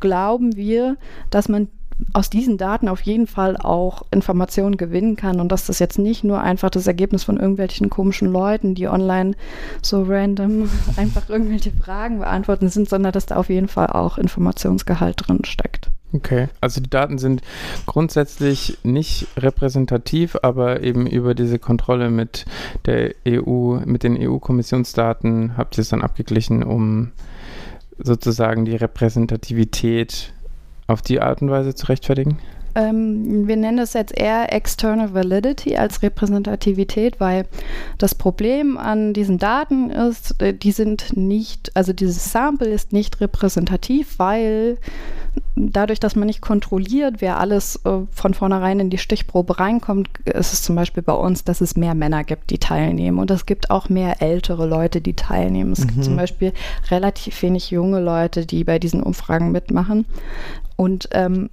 glauben 0.00 0.56
wir, 0.56 0.96
dass 1.30 1.48
man 1.48 1.68
aus 2.12 2.30
diesen 2.30 2.58
Daten 2.58 2.88
auf 2.88 3.02
jeden 3.02 3.26
Fall 3.26 3.56
auch 3.56 4.02
Informationen 4.10 4.76
gewinnen 4.76 5.16
kann 5.16 5.40
und 5.40 5.50
dass 5.50 5.66
das 5.66 5.78
jetzt 5.78 5.98
nicht 5.98 6.24
nur 6.24 6.40
einfach 6.40 6.70
das 6.70 6.86
Ergebnis 6.86 7.24
von 7.24 7.38
irgendwelchen 7.38 7.90
komischen 7.90 8.32
Leuten, 8.32 8.74
die 8.74 8.88
online 8.88 9.34
so 9.82 10.02
random 10.02 10.68
einfach 10.96 11.28
irgendwelche 11.28 11.72
Fragen 11.72 12.18
beantworten 12.18 12.68
sind, 12.68 12.88
sondern 12.88 13.12
dass 13.12 13.26
da 13.26 13.36
auf 13.36 13.48
jeden 13.48 13.68
Fall 13.68 13.88
auch 13.88 14.18
Informationsgehalt 14.18 15.26
drin 15.26 15.44
steckt. 15.44 15.89
Okay, 16.12 16.48
also 16.60 16.80
die 16.80 16.90
Daten 16.90 17.18
sind 17.18 17.40
grundsätzlich 17.86 18.78
nicht 18.82 19.28
repräsentativ, 19.36 20.36
aber 20.42 20.82
eben 20.82 21.06
über 21.06 21.34
diese 21.34 21.60
Kontrolle 21.60 22.10
mit 22.10 22.46
der 22.86 23.14
EU, 23.28 23.78
mit 23.84 24.02
den 24.02 24.16
EU-Kommissionsdaten 24.18 25.56
habt 25.56 25.78
ihr 25.78 25.82
es 25.82 25.90
dann 25.90 26.02
abgeglichen, 26.02 26.64
um 26.64 27.12
sozusagen 27.98 28.64
die 28.64 28.74
Repräsentativität 28.74 30.32
auf 30.88 31.00
die 31.02 31.20
Art 31.20 31.42
und 31.42 31.50
Weise 31.50 31.76
zu 31.76 31.86
rechtfertigen? 31.86 32.38
Ähm, 32.74 33.46
wir 33.46 33.56
nennen 33.56 33.78
es 33.78 33.94
jetzt 33.94 34.16
eher 34.16 34.52
External 34.52 35.14
Validity 35.14 35.76
als 35.76 36.02
Repräsentativität, 36.02 37.20
weil 37.20 37.46
das 37.98 38.14
Problem 38.14 38.78
an 38.78 39.12
diesen 39.12 39.38
Daten 39.38 39.90
ist, 39.90 40.40
äh, 40.40 40.54
die 40.54 40.72
sind 40.72 41.16
nicht, 41.16 41.72
also 41.74 41.92
dieses 41.92 42.32
Sample 42.32 42.68
ist 42.68 42.92
nicht 42.92 43.20
repräsentativ, 43.20 44.18
weil 44.18 44.78
dadurch, 45.56 46.00
dass 46.00 46.16
man 46.16 46.26
nicht 46.26 46.40
kontrolliert, 46.40 47.16
wer 47.20 47.38
alles 47.38 47.76
äh, 47.84 48.00
von 48.10 48.34
vornherein 48.34 48.80
in 48.80 48.90
die 48.90 48.98
Stichprobe 48.98 49.58
reinkommt, 49.58 50.08
ist 50.24 50.52
es 50.52 50.62
zum 50.62 50.76
Beispiel 50.76 51.02
bei 51.02 51.12
uns, 51.12 51.44
dass 51.44 51.60
es 51.60 51.76
mehr 51.76 51.94
Männer 51.94 52.24
gibt, 52.24 52.50
die 52.50 52.58
teilnehmen. 52.58 53.18
Und 53.18 53.30
es 53.30 53.46
gibt 53.46 53.70
auch 53.70 53.88
mehr 53.88 54.22
ältere 54.22 54.66
Leute, 54.66 55.00
die 55.00 55.14
teilnehmen. 55.14 55.72
Es 55.72 55.80
mhm. 55.80 55.88
gibt 55.88 56.04
zum 56.04 56.16
Beispiel 56.16 56.52
relativ 56.90 57.42
wenig 57.42 57.70
junge 57.70 58.00
Leute, 58.00 58.46
die 58.46 58.64
bei 58.64 58.78
diesen 58.78 59.02
Umfragen 59.02 59.52
mitmachen. 59.52 60.06
Und 60.76 61.08
ähm, 61.12 61.50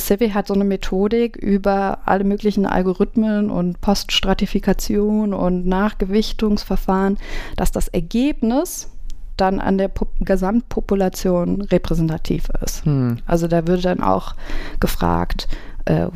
Civi 0.00 0.30
hat 0.30 0.46
so 0.46 0.54
eine 0.54 0.64
Methodik 0.64 1.36
über 1.36 1.98
alle 2.06 2.24
möglichen 2.24 2.66
Algorithmen 2.66 3.50
und 3.50 3.80
Poststratifikation 3.80 5.34
und 5.34 5.66
Nachgewichtungsverfahren, 5.66 7.18
dass 7.56 7.72
das 7.72 7.88
Ergebnis 7.88 8.88
dann 9.36 9.60
an 9.60 9.78
der 9.78 9.88
Pop 9.88 10.08
Gesamtpopulation 10.20 11.62
repräsentativ 11.62 12.48
ist. 12.64 12.84
Hm. 12.84 13.18
Also 13.26 13.48
da 13.48 13.66
wird 13.66 13.84
dann 13.84 14.00
auch 14.00 14.34
gefragt, 14.80 15.48
äh, 15.84 16.06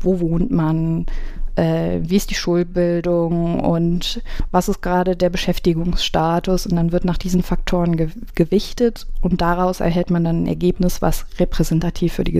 wo 0.00 0.20
wohnt 0.20 0.50
man, 0.50 1.06
äh, 1.54 2.00
wie 2.02 2.16
ist 2.16 2.30
die 2.30 2.34
Schulbildung 2.34 3.60
und 3.60 4.22
was 4.50 4.68
ist 4.68 4.82
gerade 4.82 5.16
der 5.16 5.30
Beschäftigungsstatus 5.30 6.66
und 6.66 6.76
dann 6.76 6.92
wird 6.92 7.04
nach 7.04 7.18
diesen 7.18 7.42
Faktoren 7.42 7.96
ge 7.96 8.10
gewichtet 8.34 9.06
und 9.22 9.40
daraus 9.40 9.80
erhält 9.80 10.10
man 10.10 10.24
dann 10.24 10.42
ein 10.42 10.46
Ergebnis, 10.46 11.00
was 11.00 11.26
repräsentativ 11.38 12.12
für 12.14 12.24
die 12.24 12.32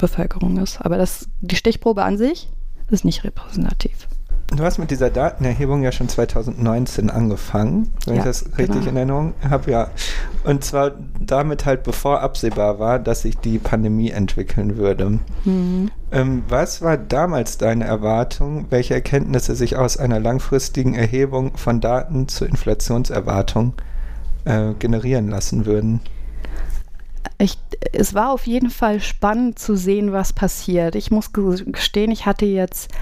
Gesamtbevölkerung 0.00 0.56
ist. 0.58 0.80
Aber 0.80 0.96
das, 0.96 1.28
die 1.40 1.56
Stichprobe 1.56 2.02
an 2.02 2.16
sich 2.16 2.48
ist 2.90 3.04
nicht 3.04 3.24
repräsentativ. 3.24 4.08
Du 4.48 4.64
hast 4.64 4.78
mit 4.78 4.90
dieser 4.90 5.10
Datenerhebung 5.10 5.84
ja 5.84 5.92
schon 5.92 6.08
2019 6.08 7.08
angefangen, 7.08 7.92
wenn 8.04 8.14
ja, 8.14 8.20
ich 8.20 8.26
das 8.26 8.46
richtig 8.58 8.80
genau. 8.80 8.88
in 8.88 8.96
Erinnerung 8.96 9.34
habe, 9.48 9.70
ja. 9.70 9.90
Und 10.42 10.64
zwar 10.64 10.90
damit 11.20 11.66
halt, 11.66 11.84
bevor 11.84 12.20
absehbar 12.20 12.80
war, 12.80 12.98
dass 12.98 13.22
sich 13.22 13.38
die 13.38 13.60
Pandemie 13.60 14.10
entwickeln 14.10 14.76
würde. 14.76 15.20
Mhm. 15.44 15.92
Ähm, 16.10 16.42
was 16.48 16.82
war 16.82 16.96
damals 16.96 17.58
deine 17.58 17.84
Erwartung, 17.84 18.66
welche 18.70 18.94
Erkenntnisse 18.94 19.54
sich 19.54 19.76
aus 19.76 19.96
einer 19.96 20.18
langfristigen 20.18 20.96
Erhebung 20.96 21.56
von 21.56 21.80
Daten 21.80 22.26
zur 22.26 22.48
Inflationserwartung 22.48 23.74
äh, 24.46 24.72
generieren 24.80 25.28
lassen 25.28 25.64
würden? 25.64 26.00
Ich, 27.40 27.56
es 27.92 28.14
war 28.14 28.32
auf 28.32 28.46
jeden 28.46 28.68
Fall 28.68 29.00
spannend 29.00 29.58
zu 29.58 29.74
sehen, 29.74 30.12
was 30.12 30.34
passiert. 30.34 30.94
Ich 30.94 31.10
muss 31.10 31.32
gestehen, 31.32 32.10
ich 32.10 32.26
hatte 32.26 32.44
jetzt 32.44 32.92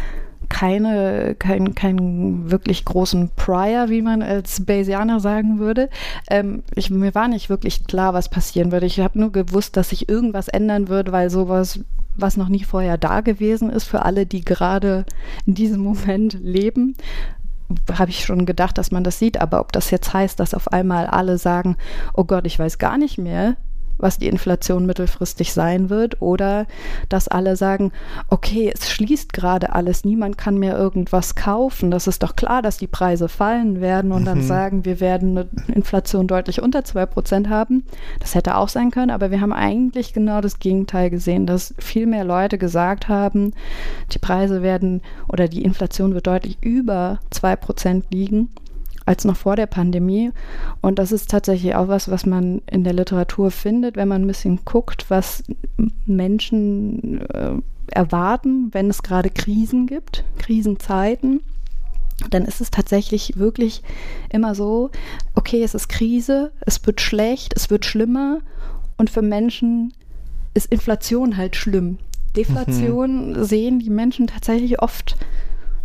keine, 0.49 1.35
keinen 1.39 1.75
kein 1.75 2.51
wirklich 2.51 2.85
großen 2.85 3.31
Prior, 3.37 3.89
wie 3.89 4.01
man 4.01 4.23
als 4.23 4.65
Bayesianer 4.65 5.21
sagen 5.21 5.59
würde. 5.59 5.91
Ähm, 6.31 6.63
ich, 6.75 6.89
mir 6.89 7.15
war 7.15 7.27
nicht 7.29 7.51
wirklich 7.51 7.85
klar, 7.85 8.15
was 8.15 8.29
passieren 8.29 8.73
würde. 8.73 8.87
Ich 8.87 9.01
habe 9.01 9.19
nur 9.19 9.33
gewusst, 9.33 9.77
dass 9.77 9.91
sich 9.91 10.09
irgendwas 10.09 10.49
ändern 10.49 10.89
wird, 10.89 11.13
weil 11.13 11.31
sowas, 11.31 11.81
was 12.17 12.37
noch 12.37 12.49
nie 12.49 12.65
vorher 12.65 12.97
da 12.97 13.21
gewesen 13.21 13.71
ist, 13.71 13.85
für 13.85 14.05
alle, 14.05 14.25
die 14.25 14.45
gerade 14.45 15.05
in 15.47 15.55
diesem 15.55 15.81
Moment 15.81 16.39
leben, 16.41 16.97
habe 17.93 18.11
ich 18.11 18.25
schon 18.25 18.47
gedacht, 18.47 18.79
dass 18.79 18.91
man 18.91 19.05
das 19.05 19.19
sieht. 19.19 19.41
Aber 19.41 19.61
ob 19.61 19.73
das 19.73 19.91
jetzt 19.91 20.15
heißt, 20.15 20.41
dass 20.41 20.55
auf 20.55 20.73
einmal 20.73 21.07
alle 21.07 21.39
sagen, 21.39 21.77
oh 22.15 22.25
Gott, 22.25 22.47
ich 22.47 22.59
weiß 22.59 22.79
gar 22.79 22.97
nicht 22.97 23.19
mehr, 23.19 23.57
was 23.99 24.19
die 24.19 24.29
Inflation 24.29 24.87
mittelfristig 24.87 25.53
sein 25.53 25.91
wird 25.91 26.23
oder 26.23 26.67
dass 27.09 27.29
alle 27.29 27.57
sagen, 27.57 27.93
okay, 28.29 28.73
es 28.73 28.91
schließt 28.91 29.33
gerade 29.33 29.73
alles, 29.73 30.05
niemand 30.05 30.39
kann 30.39 30.59
mehr 30.59 30.77
irgendwas 30.77 31.35
kaufen. 31.35 31.91
Das 31.91 32.07
ist 32.07 32.23
doch 32.23 32.37
klar, 32.37 32.63
dass 32.63 32.79
die 32.79 32.87
Preise 32.87 33.29
fallen 33.29 33.81
werden 33.81 34.13
und 34.13 34.23
mhm. 34.23 34.27
dann 34.27 34.43
sagen, 34.43 34.85
wir 34.85 35.01
werden 35.01 35.37
eine 35.37 35.49
Inflation 35.69 36.27
deutlich 36.27 36.63
unter 36.63 36.81
2% 36.81 37.49
haben. 37.49 37.85
Das 38.21 38.35
hätte 38.35 38.57
auch 38.57 38.69
sein 38.69 38.91
können, 38.91 39.11
aber 39.11 39.31
wir 39.31 39.41
haben 39.41 39.53
eigentlich 39.53 40.13
genau 40.13 40.41
das 40.41 40.59
Gegenteil 40.59 41.11
gesehen, 41.11 41.47
dass 41.47 41.75
viel 41.79 42.07
mehr 42.07 42.25
Leute 42.25 42.59
gesagt 42.59 43.09
haben, 43.09 43.53
die 44.13 44.19
Preise 44.19 44.63
werden 44.63 45.03
oder 45.29 45.49
die 45.49 45.63
Inflation 45.63 46.15
wird 46.15 46.27
deutlich 46.27 46.59
über 46.61 47.19
2% 47.33 48.05
liegen 48.11 48.51
als 49.09 49.25
noch 49.25 49.37
vor 49.37 49.57
der 49.57 49.67
Pandemie. 49.67 50.33
Und 50.83 50.99
das 50.99 51.13
ist 51.13 51.31
tatsächlich 51.31 51.75
auch 51.75 51.89
was, 51.89 52.11
was 52.11 52.27
man 52.27 52.61
in 52.71 52.85
der 52.85 52.93
Literatur 52.93 53.51
findet, 53.51 53.97
wenn 53.97 54.09
man 54.09 54.23
ein 54.23 54.27
bisschen 54.27 54.61
guckt, 54.67 55.07
was 55.09 55.43
Menschen 56.05 57.23
äh, 57.31 57.55
erwarten, 57.91 58.69
wenn 58.73 58.91
es 58.91 59.03
gerade 59.03 59.31
Krisen 59.31 59.87
gibt, 59.87 60.25
Krisenzeiten 60.39 61.41
dann 62.31 62.45
ist 62.45 62.61
es 62.61 62.73
tatsächlich 62.73 63.39
wirklich 63.39 63.83
immer 64.29 64.57
so, 64.57 64.91
okay, 65.37 65.63
es 65.63 65.75
ist 65.75 65.89
Krise, 65.89 66.51
es 66.67 66.85
wird 66.85 67.01
schlecht, 67.01 67.55
es 67.55 67.71
wird 67.71 67.85
schlimmer 67.85 68.41
und 68.97 69.09
für 69.09 69.23
Menschen 69.23 69.95
ist 70.53 70.67
Inflation 70.67 71.37
halt 71.37 71.55
schlimm. 71.55 71.99
Deflation 72.37 73.35
mhm. 73.35 73.45
sehen 73.45 73.79
die 73.79 73.91
Menschen 73.91 74.27
tatsächlich 74.27 74.83
oft 74.83 75.17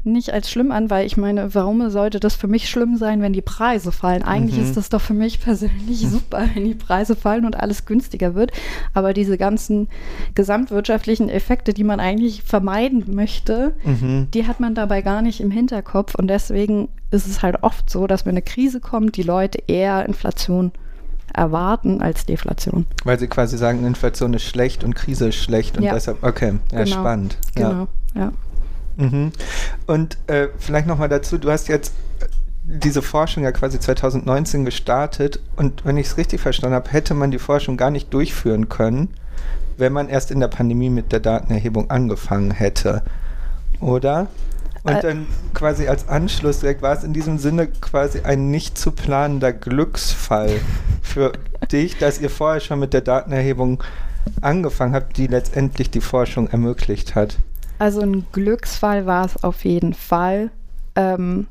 nicht 0.05 0.33
als 0.33 0.49
schlimm 0.49 0.71
an, 0.71 0.89
weil 0.89 1.05
ich 1.05 1.17
meine, 1.17 1.53
warum 1.55 1.89
sollte 1.89 2.19
das 2.19 2.35
für 2.35 2.47
mich 2.47 2.69
schlimm 2.69 2.97
sein, 2.97 3.21
wenn 3.21 3.33
die 3.33 3.41
Preise 3.41 3.91
fallen? 3.91 4.23
Eigentlich 4.23 4.57
mhm. 4.57 4.63
ist 4.63 4.77
das 4.77 4.89
doch 4.89 5.01
für 5.01 5.13
mich 5.13 5.39
persönlich 5.39 5.99
super, 6.09 6.45
wenn 6.53 6.65
die 6.65 6.73
Preise 6.73 7.15
fallen 7.15 7.45
und 7.45 7.59
alles 7.59 7.85
günstiger 7.85 8.35
wird. 8.35 8.51
Aber 8.93 9.13
diese 9.13 9.37
ganzen 9.37 9.87
gesamtwirtschaftlichen 10.35 11.29
Effekte, 11.29 11.73
die 11.73 11.83
man 11.83 11.99
eigentlich 11.99 12.43
vermeiden 12.43 13.05
möchte, 13.13 13.73
mhm. 13.83 14.27
die 14.33 14.47
hat 14.47 14.59
man 14.59 14.75
dabei 14.75 15.01
gar 15.01 15.21
nicht 15.21 15.39
im 15.39 15.51
Hinterkopf. 15.51 16.15
Und 16.15 16.27
deswegen 16.27 16.89
ist 17.11 17.27
es 17.27 17.41
halt 17.41 17.63
oft 17.63 17.89
so, 17.89 18.07
dass 18.07 18.25
wenn 18.25 18.31
eine 18.31 18.41
Krise 18.41 18.79
kommt, 18.79 19.15
die 19.17 19.23
Leute 19.23 19.59
eher 19.67 20.05
Inflation 20.05 20.71
erwarten 21.33 22.01
als 22.01 22.25
Deflation. 22.25 22.85
Weil 23.03 23.19
sie 23.19 23.27
quasi 23.27 23.57
sagen, 23.57 23.85
Inflation 23.85 24.33
ist 24.33 24.43
schlecht 24.43 24.83
und 24.83 24.95
Krise 24.95 25.29
ist 25.29 25.35
schlecht 25.35 25.77
und 25.77 25.83
ja. 25.83 25.93
deshalb, 25.93 26.23
okay, 26.23 26.53
ja, 26.71 26.83
genau. 26.83 26.95
spannend. 26.95 27.37
Genau, 27.55 27.87
ja. 28.15 28.21
ja. 28.21 28.31
Mhm. 28.97 29.31
Und 29.87 30.17
äh, 30.27 30.47
vielleicht 30.57 30.87
nochmal 30.87 31.09
dazu, 31.09 31.37
du 31.37 31.51
hast 31.51 31.67
jetzt 31.67 31.93
äh, 32.19 32.25
diese 32.63 33.01
Forschung 33.01 33.43
ja 33.43 33.51
quasi 33.51 33.79
2019 33.79 34.65
gestartet 34.65 35.39
und 35.55 35.85
wenn 35.85 35.97
ich 35.97 36.07
es 36.07 36.17
richtig 36.17 36.41
verstanden 36.41 36.75
habe, 36.75 36.91
hätte 36.91 37.13
man 37.13 37.31
die 37.31 37.39
Forschung 37.39 37.77
gar 37.77 37.91
nicht 37.91 38.13
durchführen 38.13 38.69
können, 38.69 39.09
wenn 39.77 39.91
man 39.91 40.09
erst 40.09 40.31
in 40.31 40.39
der 40.39 40.47
Pandemie 40.47 40.89
mit 40.89 41.11
der 41.11 41.19
Datenerhebung 41.19 41.89
angefangen 41.89 42.51
hätte. 42.51 43.03
Oder? 43.79 44.27
Und 44.83 44.95
äh, 44.95 45.01
dann 45.01 45.27
quasi 45.53 45.87
als 45.87 46.07
Anschluss 46.07 46.63
war 46.63 46.93
es 46.93 47.03
in 47.03 47.13
diesem 47.13 47.37
Sinne 47.37 47.67
quasi 47.67 48.21
ein 48.21 48.51
nicht 48.51 48.77
zu 48.77 48.91
planender 48.91 49.53
Glücksfall 49.53 50.59
für 51.01 51.33
dich, 51.71 51.97
dass 51.97 52.19
ihr 52.19 52.29
vorher 52.29 52.59
schon 52.59 52.79
mit 52.79 52.93
der 52.93 53.01
Datenerhebung 53.01 53.83
angefangen 54.41 54.93
habt, 54.93 55.17
die 55.17 55.27
letztendlich 55.27 55.89
die 55.89 56.01
Forschung 56.01 56.47
ermöglicht 56.47 57.15
hat. 57.15 57.37
Also 57.79 58.01
ein 58.01 58.25
Glücksfall 58.31 59.05
war 59.05 59.25
es 59.25 59.43
auf 59.43 59.65
jeden 59.65 59.93
Fall. 59.93 60.51
Ähm, 60.95 61.47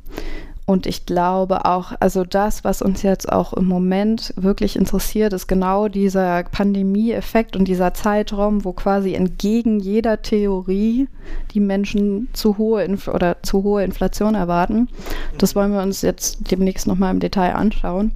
und 0.64 0.86
ich 0.86 1.06
glaube 1.06 1.64
auch, 1.64 1.92
also 1.98 2.24
das, 2.24 2.62
was 2.62 2.82
uns 2.82 3.02
jetzt 3.02 3.30
auch 3.30 3.52
im 3.52 3.66
Moment 3.66 4.32
wirklich 4.36 4.76
interessiert, 4.76 5.32
ist 5.32 5.48
genau 5.48 5.88
dieser 5.88 6.44
Pandemie-Effekt 6.44 7.56
und 7.56 7.66
dieser 7.66 7.94
Zeitraum, 7.94 8.64
wo 8.64 8.72
quasi 8.72 9.14
entgegen 9.14 9.80
jeder 9.80 10.22
Theorie 10.22 11.08
die 11.50 11.60
Menschen 11.60 12.28
zu 12.32 12.58
hohe 12.58 12.84
Inf 12.84 13.08
oder 13.08 13.42
zu 13.42 13.64
hohe 13.64 13.82
Inflation 13.82 14.36
erwarten. 14.36 14.88
Das 15.36 15.56
wollen 15.56 15.72
wir 15.72 15.82
uns 15.82 16.00
jetzt 16.00 16.50
demnächst 16.52 16.86
nochmal 16.86 17.12
im 17.12 17.20
Detail 17.20 17.56
anschauen. 17.56 18.12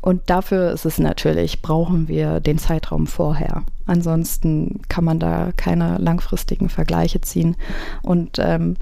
Und 0.00 0.30
dafür 0.30 0.72
ist 0.72 0.86
es 0.86 0.98
natürlich, 0.98 1.62
brauchen 1.62 2.08
wir 2.08 2.40
den 2.40 2.58
Zeitraum 2.58 3.06
vorher. 3.06 3.64
Ansonsten 3.86 4.80
kann 4.88 5.04
man 5.04 5.18
da 5.18 5.50
keine 5.56 5.98
langfristigen 5.98 6.68
Vergleiche 6.68 7.20
ziehen. 7.20 7.56
Und 8.02 8.38
ähm, 8.38 8.76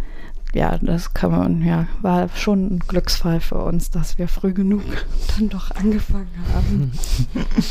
ja, 0.55 0.79
das 0.81 1.15
kann 1.15 1.31
man, 1.31 1.63
ja, 1.63 1.87
war 2.01 2.29
schon 2.31 2.77
ein 2.77 2.79
Glücksfall 2.81 3.41
für 3.41 3.59
uns, 3.59 3.91
dass 3.91 4.19
wir 4.19 4.29
früh 4.29 4.53
genug 4.53 4.83
dann 5.37 5.49
doch 5.49 5.71
angefangen 5.73 6.29
haben. 6.55 6.93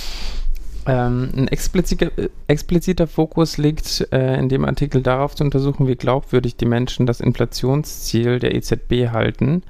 ähm, 0.85 1.29
ein 1.35 1.47
expliziter, 1.47 2.11
expliziter 2.47 3.07
Fokus 3.07 3.57
liegt 3.57 4.07
äh, 4.11 4.37
in 4.37 4.49
dem 4.49 4.63
Artikel 4.65 5.01
darauf 5.01 5.35
zu 5.35 5.43
untersuchen, 5.43 5.87
wie 5.87 5.95
glaubwürdig 5.95 6.55
die 6.55 6.65
Menschen 6.65 7.05
das 7.05 7.19
Inflationsziel 7.19 8.39
der 8.39 8.53
EZB 8.53 9.09
halten. 9.11 9.63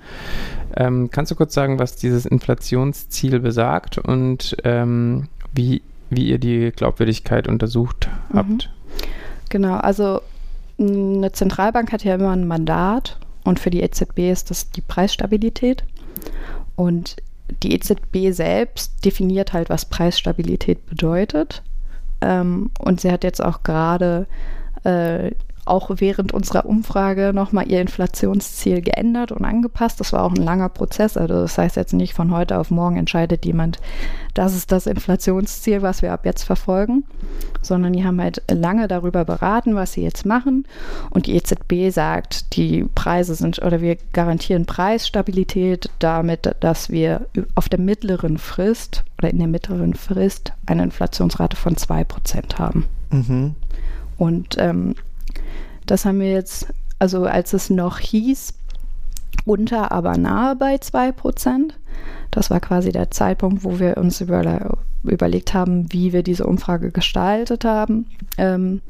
Ähm, 0.79 1.09
kannst 1.09 1.31
du 1.31 1.35
kurz 1.35 1.55
sagen, 1.55 1.79
was 1.79 1.95
dieses 1.95 2.27
Inflationsziel 2.27 3.39
besagt 3.39 3.97
und 3.97 4.55
ähm, 4.63 5.27
wie, 5.53 5.81
wie 6.11 6.29
ihr 6.29 6.37
die 6.37 6.71
Glaubwürdigkeit 6.71 7.47
untersucht 7.47 8.07
habt? 8.31 8.49
Mhm. 8.49 8.59
Genau, 9.49 9.77
also 9.77 10.21
eine 10.79 11.31
Zentralbank 11.31 11.91
hat 11.91 12.03
ja 12.03 12.15
immer 12.15 12.31
ein 12.31 12.47
Mandat 12.47 13.17
und 13.43 13.59
für 13.59 13.71
die 13.71 13.81
EZB 13.81 14.31
ist 14.31 14.51
das 14.51 14.69
die 14.69 14.81
Preisstabilität. 14.81 15.83
Und 16.75 17.15
die 17.63 17.73
EZB 17.73 18.31
selbst 18.31 19.03
definiert 19.03 19.53
halt, 19.53 19.69
was 19.69 19.85
Preisstabilität 19.85 20.85
bedeutet. 20.85 21.63
Ähm, 22.21 22.69
und 22.77 23.01
sie 23.01 23.11
hat 23.11 23.23
jetzt 23.23 23.43
auch 23.43 23.63
gerade 23.63 24.27
äh, 24.83 25.31
auch 25.69 25.89
während 25.95 26.33
unserer 26.33 26.65
Umfrage 26.65 27.31
nochmal 27.33 27.69
ihr 27.69 27.81
Inflationsziel 27.81 28.81
geändert 28.81 29.31
und 29.31 29.45
angepasst. 29.45 29.99
Das 29.99 30.13
war 30.13 30.23
auch 30.23 30.33
ein 30.33 30.43
langer 30.43 30.69
Prozess. 30.69 31.17
Also 31.17 31.33
das 31.33 31.57
heißt 31.57 31.75
jetzt 31.75 31.93
nicht 31.93 32.13
von 32.13 32.31
heute 32.31 32.57
auf 32.57 32.71
morgen 32.71 32.97
entscheidet 32.97 33.45
jemand, 33.45 33.79
das 34.33 34.55
ist 34.55 34.71
das 34.71 34.87
Inflationsziel, 34.87 35.81
was 35.81 36.01
wir 36.01 36.13
ab 36.13 36.25
jetzt 36.25 36.43
verfolgen, 36.43 37.05
sondern 37.61 37.93
die 37.93 38.03
haben 38.03 38.21
halt 38.21 38.41
lange 38.49 38.87
darüber 38.87 39.25
beraten, 39.25 39.75
was 39.75 39.93
sie 39.93 40.03
jetzt 40.03 40.25
machen. 40.25 40.65
Und 41.09 41.25
die 41.25 41.35
EZB 41.35 41.91
sagt, 41.91 42.55
die 42.55 42.85
Preise 42.95 43.35
sind 43.35 43.59
oder 43.59 43.81
wir 43.81 43.97
garantieren 44.13 44.65
Preisstabilität 44.65 45.89
damit, 45.99 46.55
dass 46.59 46.89
wir 46.89 47.27
auf 47.55 47.69
der 47.69 47.79
mittleren 47.79 48.37
Frist 48.37 49.03
oder 49.17 49.29
in 49.29 49.39
der 49.39 49.47
mittleren 49.47 49.93
Frist 49.93 50.53
eine 50.65 50.83
Inflationsrate 50.83 51.57
von 51.57 51.75
2% 51.75 52.59
haben. 52.59 52.85
Mhm. 53.11 53.55
Und 54.17 54.55
ähm, 54.59 54.95
das 55.87 56.05
haben 56.05 56.19
wir 56.19 56.31
jetzt, 56.31 56.67
also 56.99 57.25
als 57.25 57.53
es 57.53 57.69
noch 57.69 57.99
hieß, 57.99 58.53
unter, 59.45 59.91
aber 59.91 60.17
nahe 60.17 60.55
bei 60.55 60.75
2%. 60.75 61.71
Das 62.31 62.49
war 62.49 62.59
quasi 62.59 62.91
der 62.91 63.11
Zeitpunkt, 63.11 63.63
wo 63.63 63.79
wir 63.79 63.97
uns 63.97 64.21
über, 64.21 64.77
überlegt 65.03 65.53
haben, 65.53 65.91
wie 65.91 66.13
wir 66.13 66.23
diese 66.23 66.45
Umfrage 66.45 66.91
gestaltet 66.91 67.65
haben. 67.65 68.05
Ähm, 68.37 68.81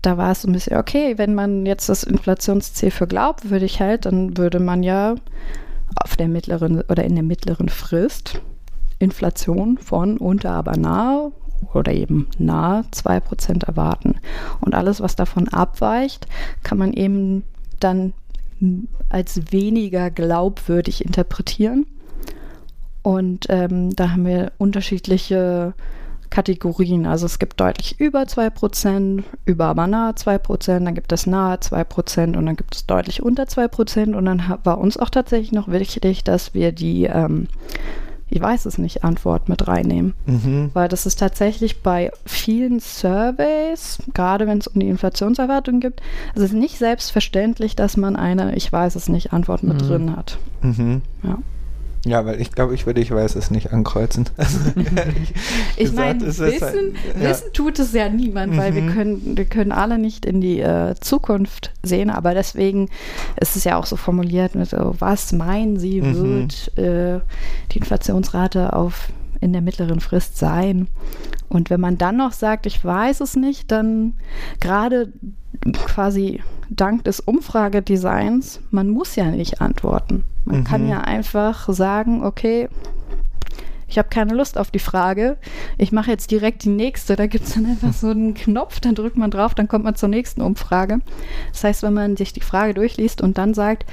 da 0.00 0.16
war 0.16 0.32
es 0.32 0.42
so 0.42 0.48
ein 0.48 0.52
bisschen, 0.52 0.76
okay, 0.76 1.16
wenn 1.16 1.34
man 1.34 1.64
jetzt 1.64 1.88
das 1.88 2.02
Inflationsziel 2.02 2.90
für 2.90 3.06
glaubwürdig 3.06 3.78
hält, 3.78 4.06
dann 4.06 4.36
würde 4.36 4.58
man 4.58 4.82
ja 4.82 5.14
auf 5.94 6.16
der 6.16 6.28
mittleren 6.28 6.80
oder 6.82 7.04
in 7.04 7.14
der 7.14 7.22
mittleren 7.22 7.68
Frist 7.68 8.40
Inflation 8.98 9.78
von 9.78 10.16
unter, 10.16 10.52
aber 10.52 10.76
nahe 10.76 11.32
oder 11.74 11.92
eben 11.92 12.28
nahe 12.38 12.84
2% 12.92 13.64
erwarten. 13.66 14.16
Und 14.60 14.74
alles, 14.74 15.00
was 15.00 15.16
davon 15.16 15.48
abweicht, 15.48 16.26
kann 16.62 16.78
man 16.78 16.92
eben 16.92 17.44
dann 17.80 18.12
als 19.08 19.52
weniger 19.52 20.10
glaubwürdig 20.10 21.04
interpretieren. 21.04 21.86
Und 23.02 23.46
ähm, 23.48 23.94
da 23.96 24.10
haben 24.10 24.24
wir 24.24 24.52
unterschiedliche 24.58 25.74
Kategorien. 26.32 27.06
Also 27.06 27.26
es 27.26 27.38
gibt 27.38 27.60
deutlich 27.60 28.00
über 28.00 28.22
2%, 28.22 29.22
über 29.44 29.66
aber 29.66 29.86
nahe 29.86 30.12
2%, 30.12 30.84
dann 30.84 30.94
gibt 30.94 31.12
es 31.12 31.26
nahe 31.26 31.56
2% 31.56 32.36
und 32.36 32.46
dann 32.46 32.56
gibt 32.56 32.74
es 32.74 32.86
deutlich 32.86 33.22
unter 33.22 33.44
2%. 33.44 34.14
Und 34.14 34.24
dann 34.24 34.58
war 34.64 34.78
uns 34.78 34.96
auch 34.96 35.10
tatsächlich 35.10 35.52
noch 35.52 35.68
wichtig, 35.68 36.24
dass 36.24 36.54
wir 36.54 36.72
die 36.72 37.04
ähm, 37.04 37.48
ich 38.32 38.40
weiß 38.40 38.64
es 38.64 38.78
nicht, 38.78 39.04
Antwort 39.04 39.50
mit 39.50 39.68
reinnehmen. 39.68 40.14
Mhm. 40.24 40.70
Weil 40.72 40.88
das 40.88 41.04
ist 41.04 41.18
tatsächlich 41.18 41.82
bei 41.82 42.10
vielen 42.24 42.80
Surveys, 42.80 43.98
gerade 44.14 44.46
wenn 44.46 44.58
es 44.58 44.68
um 44.68 44.80
die 44.80 44.88
Inflationserwartung 44.88 45.80
geht, 45.80 46.00
es 46.34 46.42
ist 46.42 46.54
nicht 46.54 46.78
selbstverständlich, 46.78 47.76
dass 47.76 47.98
man 47.98 48.16
eine 48.16 48.56
Ich 48.56 48.72
weiß 48.72 48.94
es 48.96 49.08
nicht 49.08 49.34
Antwort 49.34 49.62
mit 49.62 49.82
mhm. 49.82 49.86
drin 49.86 50.16
hat. 50.16 50.38
Mhm. 50.62 51.02
Ja. 51.22 51.38
Ja, 52.04 52.26
weil 52.26 52.40
ich 52.40 52.50
glaube, 52.50 52.74
ich 52.74 52.84
würde 52.84 53.00
ich 53.00 53.12
weiß 53.12 53.36
es 53.36 53.50
nicht 53.50 53.72
ankreuzen. 53.72 54.28
Also, 54.36 54.58
ich 55.76 55.92
meine, 55.92 56.20
wissen, 56.20 56.60
halt, 56.60 56.74
ja. 57.20 57.30
wissen 57.30 57.52
tut 57.52 57.78
es 57.78 57.92
ja 57.92 58.08
niemand, 58.08 58.56
weil 58.56 58.72
mhm. 58.72 58.74
wir 58.74 58.94
können, 58.94 59.36
wir 59.36 59.44
können 59.44 59.72
alle 59.72 59.98
nicht 59.98 60.26
in 60.26 60.40
die 60.40 60.60
äh, 60.60 60.94
Zukunft 61.00 61.72
sehen, 61.82 62.10
aber 62.10 62.34
deswegen 62.34 62.88
ist 63.40 63.56
es 63.56 63.64
ja 63.64 63.76
auch 63.76 63.86
so 63.86 63.96
formuliert 63.96 64.54
mit 64.54 64.70
so, 64.70 64.96
was 64.98 65.32
meinen 65.32 65.78
Sie, 65.78 66.00
mhm. 66.00 66.14
wird 66.14 66.78
äh, 66.78 67.20
die 67.70 67.78
Inflationsrate 67.78 68.72
auf 68.72 69.08
in 69.42 69.52
der 69.52 69.62
mittleren 69.62 70.00
Frist 70.00 70.38
sein? 70.38 70.88
Und 71.48 71.68
wenn 71.68 71.80
man 71.80 71.98
dann 71.98 72.16
noch 72.16 72.32
sagt, 72.32 72.66
ich 72.66 72.82
weiß 72.82 73.20
es 73.20 73.36
nicht, 73.36 73.70
dann 73.70 74.14
gerade 74.60 75.12
quasi 75.86 76.40
dank 76.70 77.04
des 77.04 77.20
Umfragedesigns, 77.20 78.60
man 78.70 78.88
muss 78.88 79.16
ja 79.16 79.26
nicht 79.26 79.60
antworten. 79.60 80.24
Man 80.44 80.60
mhm. 80.60 80.64
kann 80.64 80.88
ja 80.88 81.02
einfach 81.02 81.68
sagen, 81.68 82.24
okay, 82.24 82.68
ich 83.92 83.98
habe 83.98 84.08
keine 84.08 84.32
Lust 84.34 84.56
auf 84.56 84.70
die 84.70 84.78
Frage, 84.78 85.36
ich 85.76 85.92
mache 85.92 86.10
jetzt 86.10 86.30
direkt 86.30 86.64
die 86.64 86.70
nächste. 86.70 87.14
Da 87.14 87.26
gibt 87.26 87.44
es 87.44 87.54
dann 87.54 87.66
einfach 87.66 87.92
so 87.92 88.08
einen 88.08 88.32
Knopf, 88.32 88.80
dann 88.80 88.94
drückt 88.94 89.18
man 89.18 89.30
drauf, 89.30 89.54
dann 89.54 89.68
kommt 89.68 89.84
man 89.84 89.94
zur 89.94 90.08
nächsten 90.08 90.40
Umfrage. 90.40 91.00
Das 91.52 91.62
heißt, 91.64 91.82
wenn 91.82 91.92
man 91.92 92.16
sich 92.16 92.32
die 92.32 92.40
Frage 92.40 92.72
durchliest 92.72 93.20
und 93.20 93.36
dann 93.36 93.52
sagt, 93.52 93.84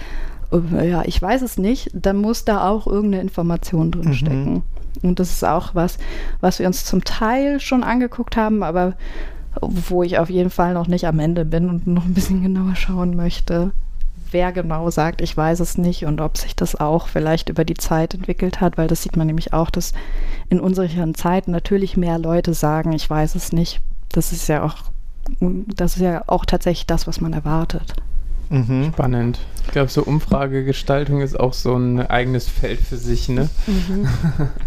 oh, 0.52 0.62
ja, 0.82 1.04
ich 1.06 1.22
weiß 1.22 1.42
es 1.42 1.58
nicht, 1.58 1.90
dann 1.94 2.16
muss 2.16 2.46
da 2.46 2.70
auch 2.70 2.88
irgendeine 2.88 3.24
Information 3.24 3.92
drin 3.92 4.14
stecken. 4.14 4.54
Mhm. 4.54 4.64
Und 5.02 5.20
das 5.20 5.32
ist 5.32 5.46
auch 5.46 5.76
was, 5.76 5.98
was 6.42 6.60
wir 6.60 6.68
uns 6.68 6.86
zum 6.86 7.04
Teil 7.04 7.60
schon 7.60 7.84
angeguckt 7.84 8.38
haben, 8.38 8.64
aber 8.64 8.94
wo 9.62 10.04
ich 10.04 10.20
auf 10.20 10.30
jeden 10.30 10.50
Fall 10.50 10.74
noch 10.74 10.88
nicht 10.88 11.06
am 11.06 11.20
Ende 11.20 11.46
bin 11.46 11.70
und 11.70 11.88
noch 11.88 12.06
ein 12.06 12.14
bisschen 12.14 12.44
genauer 12.44 12.76
schauen 12.76 13.16
möchte, 13.16 13.72
wer 14.32 14.52
genau 14.52 14.90
sagt, 14.90 15.22
ich 15.22 15.36
weiß 15.36 15.60
es 15.60 15.78
nicht 15.78 16.06
und 16.06 16.22
ob 16.22 16.38
sich 16.38 16.56
das 16.56 16.76
auch 16.76 17.08
vielleicht 17.08 17.50
über 17.50 17.66
die 17.66 17.76
Zeit 17.76 18.14
entwickelt 18.14 18.62
hat, 18.62 18.78
weil 18.78 18.88
das 18.88 19.04
sieht 19.04 19.16
man 19.16 19.28
nämlich 19.28 19.54
auch, 19.54 19.70
dass 19.70 19.94
in 20.50 20.60
unseren 20.60 21.16
Zeiten 21.16 21.52
natürlich 21.52 21.98
mehr 21.98 22.20
Leute 22.20 22.54
sagen, 22.54 22.92
ich 22.92 23.10
weiß 23.10 23.36
es 23.36 23.52
nicht. 23.52 23.82
Das 24.10 24.32
ist 24.32 24.48
ja 24.48 24.64
auch, 24.64 24.78
das 25.40 25.96
ist 25.96 26.02
ja 26.02 26.24
auch 26.28 26.46
tatsächlich 26.46 26.88
das, 26.88 27.08
was 27.08 27.22
man 27.22 27.34
erwartet. 27.34 27.94
Mhm. 28.50 28.92
Spannend. 28.94 29.40
Ich 29.66 29.72
glaube, 29.72 29.90
so 29.90 30.02
Umfragegestaltung 30.04 31.22
ist 31.22 31.40
auch 31.40 31.54
so 31.54 31.76
ein 31.76 32.00
eigenes 32.00 32.48
Feld 32.48 32.80
für 32.80 32.98
sich, 32.98 33.30
ne? 33.30 33.50
Mhm. 33.68 34.08